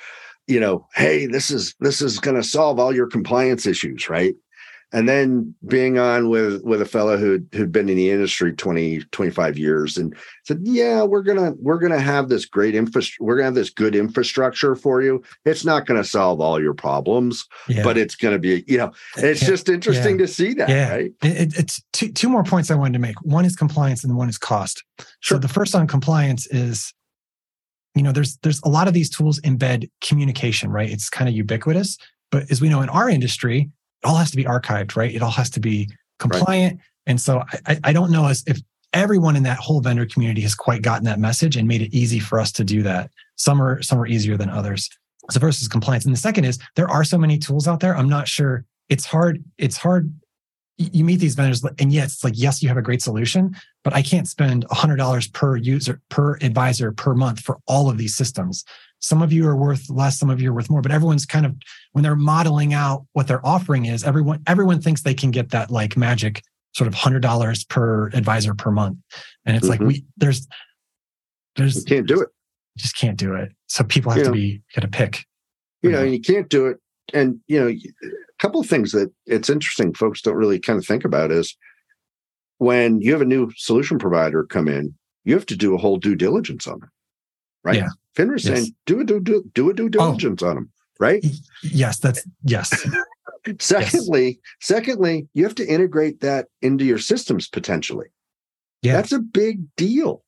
you 0.47 0.59
know, 0.59 0.87
hey, 0.95 1.27
this 1.27 1.51
is 1.51 1.75
this 1.79 2.01
is 2.01 2.19
going 2.19 2.35
to 2.35 2.43
solve 2.43 2.79
all 2.79 2.93
your 2.93 3.07
compliance 3.07 3.65
issues, 3.67 4.09
right? 4.09 4.33
And 4.93 5.09
then 5.09 5.53
being 5.65 5.97
on 5.97 6.29
with 6.29 6.63
with 6.63 6.81
a 6.81 6.85
fellow 6.85 7.17
who 7.17 7.43
who'd 7.51 7.71
been 7.71 7.89
in 7.89 7.97
the 7.97 8.11
industry 8.11 8.53
20 8.53 8.99
25 9.11 9.57
years 9.57 9.97
and 9.97 10.15
said 10.45 10.59
yeah 10.61 11.01
we're 11.01 11.23
gonna 11.23 11.53
we're 11.59 11.79
gonna 11.79 11.99
have 11.99 12.29
this 12.29 12.45
great 12.45 12.75
infrastructure 12.75 13.23
we're 13.23 13.35
gonna 13.35 13.45
have 13.45 13.55
this 13.55 13.71
good 13.71 13.95
infrastructure 13.95 14.75
for 14.75 15.01
you 15.01 15.21
it's 15.45 15.65
not 15.65 15.85
gonna 15.85 16.03
solve 16.03 16.39
all 16.39 16.61
your 16.61 16.73
problems 16.73 17.45
yeah. 17.67 17.83
but 17.83 17.97
it's 17.97 18.15
gonna 18.15 18.39
be 18.39 18.63
you 18.67 18.77
know 18.77 18.91
it's 19.17 19.41
yeah. 19.41 19.47
just 19.47 19.67
interesting 19.67 20.19
yeah. 20.19 20.25
to 20.25 20.31
see 20.31 20.53
that 20.53 20.69
yeah. 20.69 20.91
right 20.91 21.11
it, 21.23 21.57
it's 21.57 21.81
two, 21.91 22.11
two 22.11 22.29
more 22.29 22.43
points 22.43 22.71
i 22.71 22.75
wanted 22.75 22.93
to 22.93 22.99
make 22.99 23.19
one 23.23 23.43
is 23.43 23.55
compliance 23.55 24.03
and 24.03 24.15
one 24.15 24.29
is 24.29 24.37
cost 24.37 24.83
sure. 25.19 25.35
so 25.35 25.39
the 25.39 25.47
first 25.47 25.75
on 25.75 25.87
compliance 25.87 26.47
is 26.47 26.93
you 27.95 28.03
know 28.03 28.11
there's 28.11 28.37
there's 28.37 28.61
a 28.63 28.69
lot 28.69 28.87
of 28.87 28.93
these 28.93 29.09
tools 29.09 29.39
embed 29.41 29.89
communication 30.01 30.69
right 30.69 30.91
it's 30.91 31.09
kind 31.09 31.27
of 31.27 31.35
ubiquitous 31.35 31.97
but 32.31 32.49
as 32.51 32.61
we 32.61 32.69
know 32.69 32.81
in 32.81 32.89
our 32.89 33.09
industry 33.09 33.69
it 34.03 34.07
all 34.07 34.15
has 34.17 34.31
to 34.31 34.37
be 34.37 34.43
archived, 34.43 34.95
right? 34.95 35.13
It 35.13 35.21
all 35.21 35.31
has 35.31 35.49
to 35.51 35.59
be 35.59 35.89
compliant. 36.19 36.77
Right. 36.77 36.85
And 37.05 37.21
so 37.21 37.43
I, 37.65 37.79
I 37.83 37.93
don't 37.93 38.11
know 38.11 38.27
if 38.27 38.61
everyone 38.93 39.35
in 39.35 39.43
that 39.43 39.57
whole 39.57 39.81
vendor 39.81 40.05
community 40.05 40.41
has 40.41 40.55
quite 40.55 40.81
gotten 40.81 41.05
that 41.05 41.19
message 41.19 41.57
and 41.57 41.67
made 41.67 41.81
it 41.81 41.93
easy 41.93 42.19
for 42.19 42.39
us 42.39 42.51
to 42.53 42.63
do 42.63 42.83
that. 42.83 43.09
Some 43.35 43.61
are 43.61 43.81
some 43.81 43.99
are 43.99 44.07
easier 44.07 44.37
than 44.37 44.49
others. 44.49 44.89
So 45.31 45.39
first 45.39 45.61
is 45.61 45.67
compliance. 45.67 46.05
And 46.05 46.13
the 46.13 46.19
second 46.19 46.45
is 46.45 46.59
there 46.75 46.89
are 46.89 47.03
so 47.03 47.17
many 47.17 47.37
tools 47.37 47.67
out 47.67 47.79
there. 47.79 47.95
I'm 47.95 48.09
not 48.09 48.27
sure 48.27 48.65
it's 48.89 49.05
hard, 49.05 49.43
it's 49.57 49.77
hard. 49.77 50.13
You 50.77 51.05
meet 51.05 51.17
these 51.17 51.35
vendors 51.35 51.63
and 51.79 51.93
yes, 51.93 52.15
it's 52.15 52.23
like, 52.23 52.33
yes, 52.35 52.61
you 52.61 52.67
have 52.67 52.77
a 52.77 52.81
great 52.81 53.01
solution, 53.01 53.55
but 53.83 53.93
I 53.93 54.01
can't 54.01 54.27
spend 54.27 54.67
$100 54.69 55.33
per 55.33 55.55
user, 55.55 56.01
per 56.09 56.35
advisor 56.37 56.91
per 56.91 57.13
month 57.13 57.39
for 57.39 57.59
all 57.67 57.89
of 57.89 57.97
these 57.97 58.15
systems. 58.15 58.65
Some 59.03 59.21
of 59.21 59.33
you 59.33 59.45
are 59.47 59.55
worth 59.55 59.89
less, 59.89 60.17
some 60.17 60.29
of 60.29 60.39
you 60.39 60.49
are 60.49 60.53
worth 60.53 60.69
more, 60.69 60.81
but 60.81 60.93
everyone's 60.93 61.25
kind 61.25 61.45
of 61.45 61.53
when 61.91 62.03
they're 62.03 62.15
modeling 62.15 62.73
out 62.73 63.05
what 63.11 63.27
their 63.27 63.45
offering 63.45 63.85
is, 63.85 64.01
everyone 64.05 64.41
everyone 64.47 64.81
thinks 64.81 65.01
they 65.01 65.13
can 65.13 65.29
get 65.29 65.49
that 65.51 65.69
like 65.69 65.97
magic 65.97 66.41
sort 66.73 66.87
of 66.87 66.93
hundred 66.93 67.21
dollars 67.21 67.65
per 67.65 68.07
advisor 68.13 68.53
per 68.53 68.71
month. 68.71 68.97
And 69.45 69.57
it's 69.57 69.67
mm-hmm. 69.67 69.83
like 69.83 69.87
we 69.87 70.05
there's 70.15 70.47
there's 71.57 71.75
you 71.75 71.83
can't 71.83 72.07
do 72.07 72.21
it. 72.21 72.29
just 72.77 72.95
can't 72.95 73.17
do 73.17 73.35
it. 73.35 73.51
So 73.67 73.83
people 73.83 74.09
have 74.11 74.19
you 74.19 74.23
to 74.23 74.29
know, 74.29 74.35
be 74.35 74.61
got 74.73 74.81
to 74.83 74.87
pick. 74.87 75.25
You 75.81 75.91
know, 75.91 76.03
and 76.03 76.13
you 76.13 76.21
can't 76.21 76.47
do 76.47 76.67
it. 76.67 76.77
And 77.13 77.41
you 77.47 77.59
know, 77.59 77.67
a 77.67 78.37
couple 78.39 78.61
of 78.61 78.67
things 78.67 78.93
that 78.93 79.11
it's 79.25 79.49
interesting 79.49 79.93
folks 79.93 80.21
don't 80.21 80.37
really 80.37 80.59
kind 80.59 80.79
of 80.79 80.85
think 80.85 81.03
about 81.03 81.29
is 81.29 81.57
when 82.59 83.01
you 83.01 83.11
have 83.11 83.21
a 83.21 83.25
new 83.25 83.51
solution 83.57 83.99
provider 83.99 84.45
come 84.45 84.69
in, 84.69 84.95
you 85.25 85.33
have 85.33 85.45
to 85.47 85.57
do 85.57 85.75
a 85.75 85.77
whole 85.77 85.97
due 85.97 86.15
diligence 86.15 86.67
on 86.67 86.79
them. 86.79 86.89
Right. 87.63 87.77
Yeah. 87.77 87.89
FINRA 88.15 88.43
yes. 88.43 88.43
saying 88.43 88.75
do 88.85 88.99
a 88.99 89.03
do, 89.03 89.19
do, 89.19 89.49
do 89.53 89.69
a 89.69 89.73
due 89.73 89.85
oh. 89.85 89.89
diligence 89.89 90.43
oh. 90.43 90.49
on 90.49 90.55
them, 90.55 90.69
right? 90.99 91.23
Yes, 91.63 91.99
that's 91.99 92.25
yes. 92.43 92.69
secondly, 93.59 94.27
yes. 94.27 94.37
secondly, 94.61 95.27
you 95.33 95.43
have 95.43 95.55
to 95.55 95.65
integrate 95.65 96.21
that 96.21 96.47
into 96.61 96.85
your 96.85 96.99
systems 96.99 97.47
potentially. 97.47 98.07
Yeah. 98.81 98.93
That's 98.93 99.13
a 99.13 99.19
big 99.19 99.61
deal. 99.75 100.23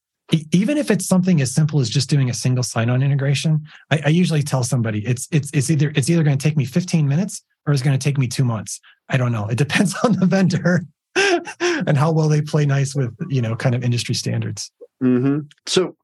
Even 0.52 0.78
if 0.78 0.90
it's 0.90 1.06
something 1.06 1.40
as 1.42 1.54
simple 1.54 1.80
as 1.80 1.90
just 1.90 2.10
doing 2.10 2.32
a 2.32 2.34
single 2.34 2.64
sign-on 2.64 3.04
integration, 3.04 3.64
I, 3.92 4.02
I 4.06 4.10
usually 4.10 4.42
tell 4.42 4.64
somebody 4.64 5.06
it's 5.06 5.28
it's 5.32 5.52
it's 5.54 5.70
either 5.70 5.92
it's 5.96 6.10
either 6.10 6.24
going 6.24 6.38
to 6.38 6.44
take 6.44 6.58
me 6.58 6.66
15 6.66 7.08
minutes 7.08 7.44
or 7.68 7.74
it's 7.74 7.84
going 7.84 7.98
to 7.98 8.04
take 8.04 8.18
me 8.18 8.28
two 8.28 8.44
months. 8.44 8.80
I 9.10 9.18
don't 9.18 9.32
know. 9.32 9.48
It 9.48 9.58
depends 9.58 9.96
on 10.04 10.14
the 10.14 10.26
vendor 10.26 10.86
and 11.60 11.98
how 11.98 12.12
well 12.12 12.28
they 12.28 12.42
play 12.42 12.66
nice 12.66 12.96
with 12.96 13.16
you 13.30 13.42
know 13.42 13.56
kind 13.56 13.76
of 13.76 13.84
industry 13.84 14.16
standards. 14.16 14.72
Mm-hmm. 15.04 15.42
So, 15.68 15.96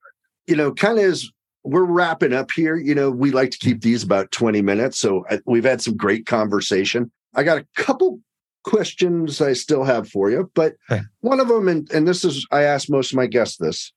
you 0.47 0.55
know, 0.55 0.73
kind 0.73 0.97
of 0.97 1.05
as 1.05 1.29
we're 1.63 1.83
wrapping 1.83 2.33
up 2.33 2.51
here. 2.51 2.75
You 2.75 2.95
know, 2.95 3.11
we 3.11 3.31
like 3.31 3.51
to 3.51 3.57
keep 3.57 3.81
these 3.81 4.03
about 4.03 4.31
20 4.31 4.61
minutes. 4.61 4.97
So 4.97 5.25
uh, 5.29 5.37
we've 5.45 5.63
had 5.63 5.81
some 5.81 5.95
great 5.95 6.25
conversation. 6.25 7.11
I 7.35 7.43
got 7.43 7.59
a 7.59 7.67
couple 7.75 8.19
questions 8.63 9.41
I 9.41 9.53
still 9.53 9.83
have 9.83 10.09
for 10.09 10.29
you, 10.29 10.51
but 10.53 10.75
okay. 10.89 11.03
one 11.21 11.39
of 11.39 11.47
them, 11.47 11.67
and, 11.67 11.89
and 11.91 12.07
this 12.07 12.23
is, 12.23 12.45
I 12.51 12.63
ask 12.63 12.89
most 12.89 13.11
of 13.11 13.17
my 13.17 13.27
guests 13.27 13.57
this 13.57 13.91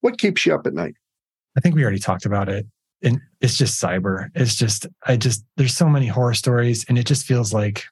what 0.00 0.18
keeps 0.18 0.46
you 0.46 0.54
up 0.54 0.64
at 0.64 0.74
night? 0.74 0.94
I 1.56 1.60
think 1.60 1.74
we 1.74 1.82
already 1.82 1.98
talked 1.98 2.24
about 2.24 2.48
it. 2.48 2.66
And 3.02 3.20
it's 3.40 3.56
just 3.56 3.82
cyber. 3.82 4.28
It's 4.34 4.54
just, 4.54 4.86
I 5.04 5.16
just, 5.16 5.44
there's 5.56 5.76
so 5.76 5.88
many 5.88 6.06
horror 6.06 6.34
stories, 6.34 6.84
and 6.88 6.96
it 6.96 7.04
just 7.04 7.26
feels 7.26 7.52
like 7.52 7.84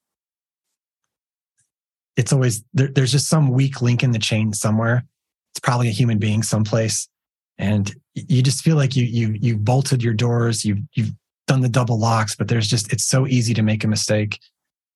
it's 2.17 2.33
always 2.33 2.65
there, 2.75 2.89
there's 2.89 3.13
just 3.13 3.29
some 3.29 3.51
weak 3.51 3.83
link 3.83 4.03
in 4.03 4.13
the 4.13 4.19
chain 4.19 4.53
somewhere. 4.53 5.05
It's 5.53 5.61
probably 5.61 5.89
a 5.89 5.93
human 5.93 6.19
being 6.19 6.43
someplace 6.43 7.09
and 7.59 7.95
you 8.15 8.43
just 8.43 8.63
feel 8.63 8.77
like 8.77 8.97
you 8.97 9.05
you 9.05 9.37
you 9.41 9.57
bolted 9.57 10.03
your 10.03 10.15
doors. 10.15 10.65
You've 10.65 10.81
you've 10.95 11.13
done 11.47 11.61
the 11.61 11.69
double 11.69 11.99
locks 11.99 12.35
but 12.35 12.49
there's 12.49 12.67
just 12.67 12.93
it's 12.93 13.05
so 13.05 13.27
easy 13.27 13.55
to 13.55 13.63
make 13.63 13.85
a 13.85 13.89
mistake 13.89 14.41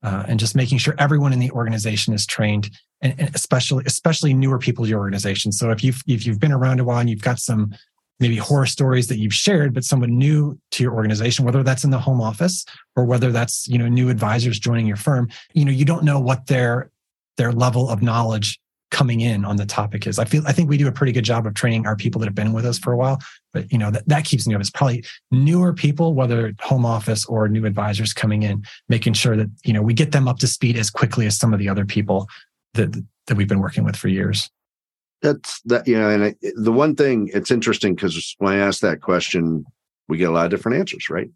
uh, 0.03 0.25
and 0.27 0.41
just 0.41 0.57
making 0.57 0.79
sure 0.79 0.95
everyone 0.99 1.33
in 1.33 1.39
the 1.39 1.51
organization 1.53 2.13
is 2.13 2.27
trained 2.27 2.71
and, 3.03 3.15
and, 3.19 3.35
especially 3.35 3.85
especially 3.87 4.35
newer 4.35 4.59
people 4.59 4.85
to 4.85 4.89
your 4.89 4.99
organization. 4.99 5.53
So 5.53 5.71
if 5.71 5.85
you've 5.85 6.03
if 6.07 6.27
you've 6.27 6.41
been 6.41 6.53
around 6.53 6.81
a 6.81 6.85
while 6.85 6.99
and 6.99 7.11
you've 7.11 7.23
got 7.23 7.39
some 7.39 7.73
maybe 8.19 8.37
horror 8.37 8.67
stories 8.67 9.09
that 9.09 9.19
you've 9.19 9.35
shared 9.35 9.73
but 9.73 9.85
someone 9.85 10.19
new 10.19 10.59
to 10.71 10.83
your 10.83 10.93
organization 10.93 11.45
whether 11.45 11.63
that's 11.63 11.85
in 11.85 11.91
the 11.91 11.99
home 11.99 12.21
office 12.21 12.67
or 12.95 13.07
whether 13.07 13.33
that's 13.33 13.67
you 13.67 13.79
know 13.79 13.89
new 13.89 14.11
advisors 14.11 14.59
joining 14.59 14.87
your 14.87 14.97
firm 14.97 15.27
you 15.55 15.65
know 15.65 15.73
you 15.73 15.87
don't 15.87 16.05
know 16.05 16.21
what 16.21 16.47
their 16.47 16.91
their 17.39 17.51
level 17.51 17.89
of 17.89 18.03
knowledge 18.03 18.61
coming 18.91 19.21
in 19.21 19.45
on 19.45 19.57
the 19.57 19.67
topic 19.67 20.07
is. 20.07 20.19
I 20.19 20.25
feel 20.25 20.43
I 20.47 20.53
think 20.53 20.69
we 20.69 20.77
do 20.77 20.89
a 20.89 20.93
pretty 20.93 21.13
good 21.13 21.25
job 21.25 21.47
of 21.47 21.55
training 21.55 21.87
our 21.87 21.97
people 21.97 22.21
that 22.21 22.27
have 22.27 22.35
been 22.35 22.53
with 22.53 22.67
us 22.67 22.79
for 22.79 22.93
a 22.93 22.97
while, 22.97 23.19
but 23.53 23.71
you 23.73 23.79
know 23.79 23.91
that, 23.91 24.07
that 24.09 24.25
keeps 24.25 24.47
me 24.47 24.55
up. 24.55 24.61
It's 24.61 24.71
probably 24.71 25.05
newer 25.31 25.73
people, 25.73 26.15
whether 26.15 26.53
home 26.61 26.85
office 26.85 27.25
or 27.27 27.49
new 27.49 27.65
advisors 27.67 28.13
coming 28.13 28.43
in, 28.43 28.65
making 28.89 29.15
sure 29.15 29.37
that 29.37 29.49
you 29.65 29.73
know 29.73 29.83
we 29.83 29.95
get 29.95 30.13
them 30.13 30.29
up 30.29 30.39
to 30.41 30.47
speed 30.47 30.77
as 30.77 30.91
quickly 30.91 31.27
as 31.27 31.39
some 31.39 31.53
of 31.53 31.59
the 31.59 31.69
other 31.69 31.85
people 31.85 32.29
that 32.75 32.93
that 33.27 33.37
we've 33.37 33.49
been 33.49 33.61
working 33.61 33.85
with 33.85 33.97
for 33.97 34.09
years. 34.09 34.51
That's 35.23 35.61
that 35.63 35.87
you 35.87 35.99
know, 35.99 36.11
and 36.11 36.25
I, 36.25 36.35
the 36.57 36.73
one 36.73 36.97
thing 36.97 37.31
it's 37.33 37.51
interesting 37.51 37.95
because 37.95 38.35
when 38.39 38.53
I 38.53 38.59
ask 38.59 38.81
that 38.81 39.01
question, 39.01 39.65
we 40.09 40.19
get 40.19 40.29
a 40.29 40.33
lot 40.33 40.47
of 40.47 40.51
different 40.51 40.79
answers, 40.79 41.09
right? 41.09 41.31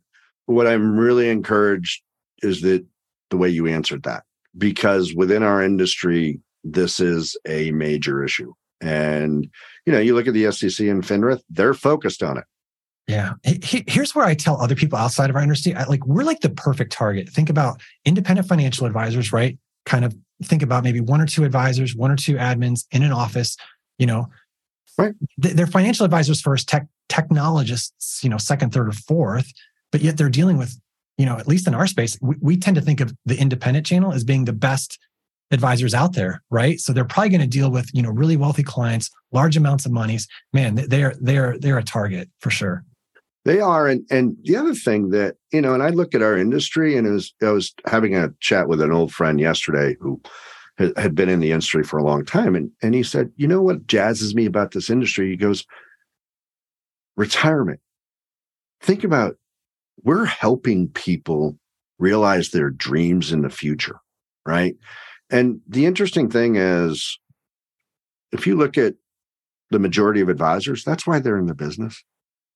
What 0.46 0.66
I'm 0.66 0.96
really 0.96 1.30
encouraged 1.30 2.02
is 2.42 2.60
that 2.62 2.84
the 3.30 3.36
way 3.36 3.48
you 3.48 3.66
answered 3.66 4.02
that, 4.02 4.24
because 4.58 5.14
within 5.14 5.42
our 5.42 5.62
industry, 5.62 6.40
this 6.64 7.00
is 7.00 7.36
a 7.46 7.70
major 7.72 8.24
issue. 8.24 8.52
And, 8.80 9.48
you 9.86 9.92
know, 9.92 9.98
you 9.98 10.14
look 10.14 10.26
at 10.26 10.34
the 10.34 10.50
SEC 10.50 10.86
and 10.86 11.02
FINRA, 11.02 11.40
they're 11.48 11.74
focused 11.74 12.22
on 12.22 12.38
it. 12.38 12.44
Yeah. 13.06 13.34
Here's 13.44 14.14
where 14.14 14.24
I 14.24 14.34
tell 14.34 14.60
other 14.60 14.74
people 14.74 14.98
outside 14.98 15.28
of 15.28 15.36
our 15.36 15.42
industry, 15.42 15.74
like 15.74 16.04
we're 16.06 16.24
like 16.24 16.40
the 16.40 16.50
perfect 16.50 16.90
target. 16.90 17.28
Think 17.28 17.50
about 17.50 17.82
independent 18.04 18.48
financial 18.48 18.86
advisors, 18.86 19.32
right? 19.32 19.58
Kind 19.84 20.06
of 20.06 20.14
think 20.42 20.62
about 20.62 20.84
maybe 20.84 21.00
one 21.00 21.20
or 21.20 21.26
two 21.26 21.44
advisors, 21.44 21.94
one 21.94 22.10
or 22.10 22.16
two 22.16 22.36
admins 22.36 22.86
in 22.90 23.02
an 23.02 23.12
office, 23.12 23.56
you 23.98 24.06
know, 24.06 24.28
right. 24.96 25.14
They're 25.36 25.66
financial 25.66 26.04
advisors 26.04 26.40
first, 26.40 26.68
tech 26.68 26.86
technologists, 27.10 28.24
you 28.24 28.30
know, 28.30 28.38
second, 28.38 28.72
third, 28.72 28.88
or 28.88 28.92
fourth, 28.92 29.52
but 29.92 30.00
yet 30.00 30.16
they're 30.16 30.30
dealing 30.30 30.56
with, 30.56 30.78
you 31.18 31.26
know, 31.26 31.36
at 31.36 31.46
least 31.46 31.66
in 31.66 31.74
our 31.74 31.86
space, 31.86 32.18
we, 32.22 32.36
we 32.40 32.56
tend 32.56 32.74
to 32.76 32.80
think 32.80 33.00
of 33.00 33.14
the 33.26 33.38
independent 33.38 33.86
channel 33.86 34.12
as 34.12 34.24
being 34.24 34.46
the 34.46 34.52
best 34.52 34.98
advisors 35.54 35.94
out 35.94 36.14
there, 36.14 36.42
right? 36.50 36.78
So 36.78 36.92
they're 36.92 37.04
probably 37.04 37.30
going 37.30 37.40
to 37.40 37.46
deal 37.46 37.70
with, 37.70 37.88
you 37.94 38.02
know, 38.02 38.10
really 38.10 38.36
wealthy 38.36 38.62
clients, 38.62 39.10
large 39.32 39.56
amounts 39.56 39.86
of 39.86 39.92
monies. 39.92 40.28
Man, 40.52 40.74
they're 40.74 41.14
they're 41.20 41.56
they're 41.58 41.78
a 41.78 41.84
target 41.84 42.28
for 42.40 42.50
sure. 42.50 42.84
They 43.44 43.60
are, 43.60 43.88
and 43.88 44.06
and 44.10 44.36
the 44.42 44.56
other 44.56 44.74
thing 44.74 45.10
that 45.10 45.36
you 45.52 45.60
know, 45.60 45.74
and 45.74 45.82
I 45.82 45.90
look 45.90 46.14
at 46.14 46.22
our 46.22 46.36
industry, 46.36 46.96
and 46.96 47.06
it 47.06 47.10
was, 47.10 47.34
I 47.42 47.50
was 47.50 47.74
having 47.86 48.14
a 48.16 48.30
chat 48.40 48.68
with 48.68 48.80
an 48.80 48.92
old 48.92 49.12
friend 49.12 49.38
yesterday 49.38 49.96
who 50.00 50.20
had 50.96 51.14
been 51.14 51.28
in 51.28 51.40
the 51.40 51.52
industry 51.52 51.84
for 51.84 51.98
a 51.98 52.04
long 52.04 52.24
time, 52.24 52.54
and 52.54 52.70
and 52.82 52.94
he 52.94 53.02
said, 53.02 53.30
you 53.36 53.46
know 53.46 53.62
what 53.62 53.86
jazzes 53.86 54.34
me 54.34 54.46
about 54.46 54.72
this 54.72 54.90
industry? 54.90 55.30
He 55.30 55.36
goes, 55.36 55.64
retirement. 57.16 57.80
Think 58.80 59.04
about 59.04 59.36
we're 60.02 60.24
helping 60.24 60.88
people 60.88 61.58
realize 61.98 62.50
their 62.50 62.70
dreams 62.70 63.32
in 63.32 63.42
the 63.42 63.50
future, 63.50 64.00
right? 64.46 64.76
And 65.30 65.60
the 65.66 65.86
interesting 65.86 66.30
thing 66.30 66.56
is, 66.56 67.18
if 68.32 68.46
you 68.46 68.56
look 68.56 68.76
at 68.76 68.94
the 69.70 69.78
majority 69.78 70.20
of 70.20 70.28
advisors, 70.28 70.84
that's 70.84 71.06
why 71.06 71.18
they're 71.18 71.38
in 71.38 71.46
the 71.46 71.54
business. 71.54 72.02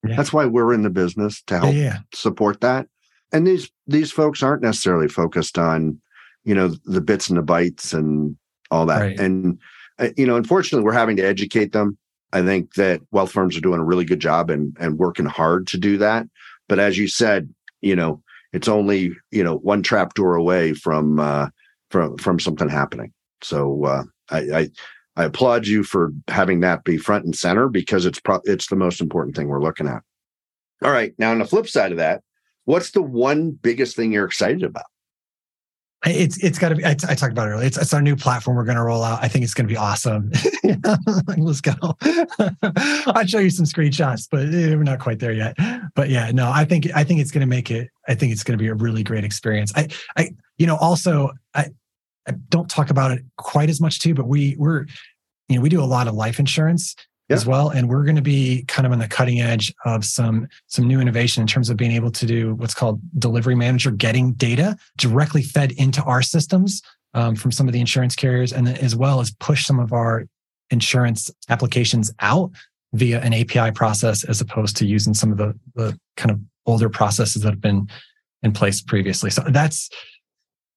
Yeah. 0.06 0.16
That's 0.16 0.32
why 0.32 0.44
we're 0.44 0.72
in 0.72 0.82
the 0.82 0.90
business 0.90 1.42
to 1.46 1.58
help 1.58 1.74
yeah. 1.74 1.98
support 2.14 2.60
that. 2.60 2.86
And 3.32 3.46
these 3.46 3.70
these 3.86 4.12
folks 4.12 4.42
aren't 4.42 4.62
necessarily 4.62 5.08
focused 5.08 5.58
on, 5.58 6.00
you 6.44 6.54
know, 6.54 6.74
the 6.84 7.00
bits 7.00 7.28
and 7.28 7.38
the 7.38 7.42
bytes 7.42 7.92
and 7.92 8.36
all 8.70 8.86
that. 8.86 9.00
Right. 9.00 9.18
And 9.18 9.58
uh, 9.98 10.10
you 10.16 10.26
know, 10.26 10.36
unfortunately, 10.36 10.84
we're 10.84 10.92
having 10.92 11.16
to 11.16 11.26
educate 11.26 11.72
them. 11.72 11.98
I 12.32 12.42
think 12.42 12.74
that 12.74 13.00
wealth 13.10 13.32
firms 13.32 13.56
are 13.56 13.62
doing 13.62 13.80
a 13.80 13.84
really 13.84 14.04
good 14.04 14.20
job 14.20 14.50
and 14.50 14.76
and 14.78 14.98
working 14.98 15.26
hard 15.26 15.66
to 15.68 15.78
do 15.78 15.98
that. 15.98 16.26
But 16.68 16.78
as 16.78 16.96
you 16.96 17.08
said, 17.08 17.52
you 17.80 17.96
know, 17.96 18.22
it's 18.52 18.68
only 18.68 19.12
you 19.30 19.42
know 19.42 19.56
one 19.56 19.82
trap 19.82 20.14
door 20.14 20.36
away 20.36 20.74
from 20.74 21.18
uh, 21.18 21.48
from 21.90 22.16
from 22.18 22.38
something 22.38 22.68
happening. 22.68 23.12
So 23.42 23.84
uh, 23.84 24.02
I, 24.30 24.38
I, 24.38 24.70
I 25.16 25.24
applaud 25.24 25.66
you 25.66 25.84
for 25.84 26.12
having 26.28 26.60
that 26.60 26.84
be 26.84 26.96
front 26.96 27.24
and 27.24 27.36
center 27.36 27.68
because 27.68 28.06
it's 28.06 28.20
pro- 28.20 28.40
it's 28.44 28.68
the 28.68 28.76
most 28.76 29.00
important 29.00 29.36
thing 29.36 29.48
we're 29.48 29.62
looking 29.62 29.88
at. 29.88 30.02
All 30.82 30.92
right, 30.92 31.12
now 31.18 31.32
on 31.32 31.38
the 31.38 31.44
flip 31.44 31.68
side 31.68 31.92
of 31.92 31.98
that, 31.98 32.22
what's 32.64 32.92
the 32.92 33.02
one 33.02 33.50
biggest 33.50 33.96
thing 33.96 34.12
you're 34.12 34.26
excited 34.26 34.62
about? 34.62 34.84
It's 36.06 36.42
it's 36.44 36.60
got 36.60 36.68
to 36.68 36.76
be. 36.76 36.84
I, 36.84 36.90
I, 36.90 36.94
talked 36.94 37.32
about 37.32 37.48
it 37.48 37.52
earlier. 37.52 37.66
It's, 37.66 37.76
it's 37.76 37.92
our 37.92 38.00
new 38.00 38.14
platform 38.14 38.56
we're 38.56 38.64
going 38.64 38.76
to 38.76 38.84
roll 38.84 39.02
out. 39.02 39.18
I 39.20 39.26
think 39.26 39.42
it's 39.42 39.52
going 39.52 39.66
to 39.66 39.72
be 39.72 39.76
awesome. 39.76 40.30
Let's 41.36 41.60
go. 41.60 41.72
I'll 43.06 43.26
show 43.26 43.40
you 43.40 43.50
some 43.50 43.66
screenshots, 43.66 44.28
but 44.30 44.42
eh, 44.42 44.76
we're 44.76 44.84
not 44.84 45.00
quite 45.00 45.18
there 45.18 45.32
yet. 45.32 45.56
But 45.96 46.08
yeah, 46.08 46.30
no, 46.30 46.52
I 46.52 46.64
think 46.64 46.86
I 46.94 47.02
think 47.02 47.18
it's 47.20 47.32
going 47.32 47.40
to 47.40 47.48
make 47.48 47.72
it. 47.72 47.88
I 48.06 48.14
think 48.14 48.30
it's 48.30 48.44
going 48.44 48.56
to 48.56 48.62
be 48.62 48.68
a 48.68 48.74
really 48.74 49.02
great 49.02 49.24
experience. 49.24 49.72
I 49.74 49.88
I 50.16 50.30
you 50.56 50.68
know 50.68 50.76
also 50.76 51.32
I, 51.56 51.70
I 52.28 52.32
don't 52.50 52.68
talk 52.68 52.90
about 52.90 53.10
it 53.10 53.24
quite 53.36 53.70
as 53.70 53.80
much 53.80 54.00
too, 54.00 54.14
but 54.14 54.28
we 54.28 54.54
we're 54.58 54.86
you 55.48 55.56
know 55.56 55.62
we 55.62 55.68
do 55.68 55.82
a 55.82 55.84
lot 55.84 56.06
of 56.06 56.14
life 56.14 56.38
insurance 56.38 56.94
yeah. 57.28 57.36
as 57.36 57.46
well 57.46 57.70
and 57.70 57.88
we're 57.88 58.04
going 58.04 58.16
to 58.16 58.22
be 58.22 58.64
kind 58.68 58.86
of 58.86 58.92
on 58.92 58.98
the 58.98 59.08
cutting 59.08 59.40
edge 59.40 59.72
of 59.84 60.04
some 60.04 60.48
some 60.66 60.86
new 60.86 61.00
innovation 61.00 61.40
in 61.40 61.46
terms 61.46 61.70
of 61.70 61.76
being 61.76 61.92
able 61.92 62.10
to 62.10 62.26
do 62.26 62.54
what's 62.54 62.74
called 62.74 63.00
delivery 63.18 63.54
manager 63.54 63.90
getting 63.90 64.32
data 64.34 64.76
directly 64.96 65.42
fed 65.42 65.72
into 65.72 66.02
our 66.02 66.22
systems 66.22 66.82
um, 67.14 67.34
from 67.34 67.52
some 67.52 67.66
of 67.66 67.72
the 67.72 67.80
insurance 67.80 68.14
carriers 68.14 68.52
and 68.52 68.68
as 68.68 68.94
well 68.94 69.20
as 69.20 69.30
push 69.32 69.66
some 69.66 69.78
of 69.78 69.92
our 69.92 70.24
insurance 70.70 71.30
applications 71.48 72.12
out 72.20 72.50
via 72.94 73.20
an 73.20 73.34
api 73.34 73.70
process 73.72 74.24
as 74.24 74.40
opposed 74.40 74.76
to 74.76 74.86
using 74.86 75.14
some 75.14 75.30
of 75.30 75.38
the, 75.38 75.58
the 75.74 75.98
kind 76.16 76.30
of 76.30 76.40
older 76.66 76.88
processes 76.88 77.42
that 77.42 77.50
have 77.50 77.60
been 77.60 77.88
in 78.42 78.52
place 78.52 78.80
previously 78.80 79.30
so 79.30 79.42
that's 79.50 79.90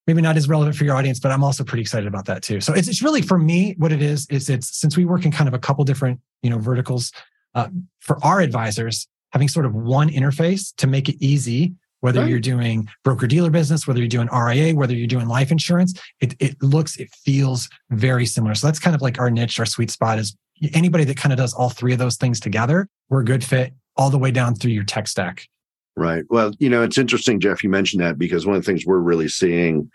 maybe 0.07 0.21
not 0.21 0.37
as 0.37 0.47
relevant 0.47 0.75
for 0.75 0.83
your 0.83 0.95
audience, 0.95 1.19
but 1.19 1.31
I'm 1.31 1.43
also 1.43 1.63
pretty 1.63 1.81
excited 1.81 2.07
about 2.07 2.25
that 2.25 2.41
too. 2.41 2.61
So 2.61 2.73
it's, 2.73 2.87
it's 2.87 3.01
really 3.01 3.21
for 3.21 3.37
me, 3.37 3.75
what 3.77 3.91
it 3.91 4.01
is, 4.01 4.27
is 4.29 4.49
it's 4.49 4.77
since 4.77 4.97
we 4.97 5.05
work 5.05 5.25
in 5.25 5.31
kind 5.31 5.47
of 5.47 5.53
a 5.53 5.59
couple 5.59 5.83
different, 5.85 6.19
you 6.41 6.49
know, 6.49 6.57
verticals, 6.57 7.11
uh, 7.53 7.67
for 7.99 8.23
our 8.23 8.41
advisors, 8.41 9.07
having 9.31 9.47
sort 9.47 9.65
of 9.65 9.73
one 9.73 10.09
interface 10.09 10.73
to 10.77 10.87
make 10.87 11.07
it 11.07 11.15
easy, 11.19 11.73
whether 11.99 12.21
right. 12.21 12.29
you're 12.29 12.39
doing 12.39 12.87
broker 13.03 13.27
dealer 13.27 13.49
business, 13.49 13.87
whether 13.87 13.99
you're 13.99 14.07
doing 14.07 14.27
RIA, 14.27 14.73
whether 14.75 14.93
you're 14.93 15.07
doing 15.07 15.27
life 15.27 15.51
insurance, 15.51 15.93
it, 16.19 16.35
it 16.39 16.61
looks, 16.61 16.97
it 16.97 17.09
feels 17.13 17.69
very 17.91 18.25
similar. 18.25 18.55
So 18.55 18.67
that's 18.67 18.79
kind 18.79 18.95
of 18.95 19.01
like 19.01 19.19
our 19.19 19.29
niche, 19.29 19.59
our 19.59 19.65
sweet 19.65 19.91
spot 19.91 20.17
is 20.17 20.35
anybody 20.73 21.03
that 21.05 21.17
kind 21.17 21.31
of 21.31 21.37
does 21.37 21.53
all 21.53 21.69
three 21.69 21.93
of 21.93 21.99
those 21.99 22.17
things 22.17 22.39
together, 22.39 22.87
we're 23.09 23.21
a 23.21 23.25
good 23.25 23.43
fit 23.43 23.73
all 23.97 24.09
the 24.09 24.17
way 24.17 24.31
down 24.31 24.55
through 24.55 24.71
your 24.71 24.83
tech 24.83 25.07
stack. 25.07 25.47
Right. 25.97 26.23
Well, 26.29 26.53
you 26.59 26.69
know, 26.69 26.83
it's 26.83 26.97
interesting, 26.97 27.39
Geoff, 27.39 27.63
you 27.63 27.69
mentioned 27.69 28.01
that 28.01 28.17
because 28.17 28.45
one 28.45 28.55
of 28.55 28.63
the 28.63 28.65
things 28.65 28.85
we're 28.85 28.99
really 28.99 29.27
seeing 29.27 29.91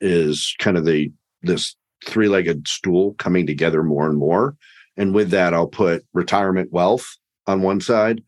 is 0.00 0.54
kind 0.58 0.76
of 0.76 0.84
the 0.84 1.12
this 1.42 1.74
three-legged 2.06 2.68
stool 2.68 3.14
coming 3.14 3.46
together 3.46 3.82
more 3.82 4.08
and 4.08 4.18
more. 4.18 4.56
And 4.96 5.14
with 5.14 5.30
that, 5.30 5.54
I'll 5.54 5.66
put 5.66 6.04
retirement 6.12 6.72
wealth 6.72 7.06
on 7.46 7.62
one 7.62 7.80
side. 7.80 8.22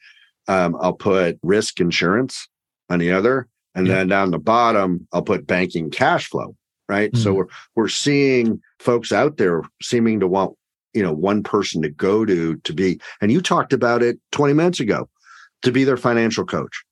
Um, 0.49 0.77
I'll 0.81 0.95
put 0.95 1.39
risk 1.43 1.81
insurance 1.81 2.49
on 2.91 2.99
the 2.99 3.13
other. 3.13 3.49
And 3.75 3.87
yeah. 3.87 3.97
then 3.97 4.09
down 4.09 4.31
the 4.31 4.39
bottom, 4.39 5.07
I'll 5.13 5.23
put 5.23 5.47
banking 5.47 5.91
cash 5.91 6.29
flow. 6.29 6.57
Right. 6.89 7.13
Mm-hmm. 7.13 7.23
So 7.23 7.33
we're 7.33 7.47
we're 7.77 7.89
seeing 7.89 8.61
folks 8.81 9.13
out 9.13 9.37
there 9.37 9.63
seeming 9.81 10.21
to 10.21 10.29
want, 10.29 10.57
you 10.93 11.03
know, 11.03 11.13
one 11.13 11.43
person 11.43 11.81
to 11.83 11.89
go 11.89 12.27
to 12.27 12.57
to 12.57 12.73
be, 12.75 13.01
and 13.21 13.33
you 13.33 13.41
talked 13.41 13.73
about 13.73 14.03
it 14.03 14.19
20 14.33 14.53
minutes 14.53 14.81
ago, 14.81 15.09
to 15.63 15.73
be 15.73 15.85
their 15.85 15.97
financial 15.97 16.45
coach. 16.45 16.85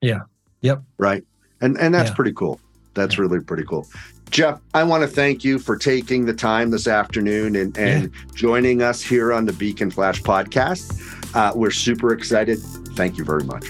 Yeah. 0.00 0.20
Yep. 0.62 0.82
Right. 0.98 1.24
And 1.60 1.78
and 1.78 1.94
that's 1.94 2.10
yeah. 2.10 2.16
pretty 2.16 2.32
cool. 2.32 2.60
That's 2.94 3.16
yeah. 3.16 3.22
really 3.22 3.40
pretty 3.40 3.64
cool. 3.64 3.86
Geoff, 4.30 4.60
I 4.74 4.82
want 4.82 5.02
to 5.02 5.08
thank 5.08 5.44
you 5.44 5.58
for 5.58 5.76
taking 5.76 6.26
the 6.26 6.34
time 6.34 6.70
this 6.70 6.88
afternoon 6.88 7.54
and, 7.56 7.76
and 7.78 8.04
yeah. 8.04 8.20
joining 8.34 8.82
us 8.82 9.00
here 9.00 9.32
on 9.32 9.44
the 9.44 9.52
Beacon 9.52 9.90
Flash 9.90 10.20
podcast. 10.22 11.00
Uh, 11.34 11.52
we're 11.54 11.70
super 11.70 12.12
excited. 12.12 12.58
Thank 12.96 13.18
you 13.18 13.24
very 13.24 13.44
much. 13.44 13.64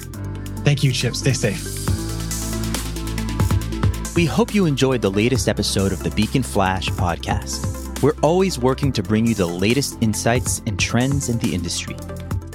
Thank 0.65 0.83
you, 0.83 0.93
Chip. 0.93 1.15
Stay 1.15 1.35
safe. 1.35 1.63
We 4.17 4.25
hope 4.25 4.55
you 4.55 4.65
enjoyed 4.65 5.03
the 5.03 5.11
latest 5.11 5.47
episode 5.47 5.93
of 5.93 6.03
the 6.03 6.11
Beacon 6.11 6.43
Flash 6.43 6.89
podcast. 6.89 8.03
We're 8.03 8.17
always 8.23 8.59
working 8.59 8.93
to 8.93 9.03
bring 9.03 9.27
you 9.27 9.35
the 9.35 9.47
latest 9.47 9.99
insights 10.03 10.63
and 10.67 10.79
trends 10.79 11.29
in 11.29 11.39
the 11.39 11.55
industry. 11.55 11.97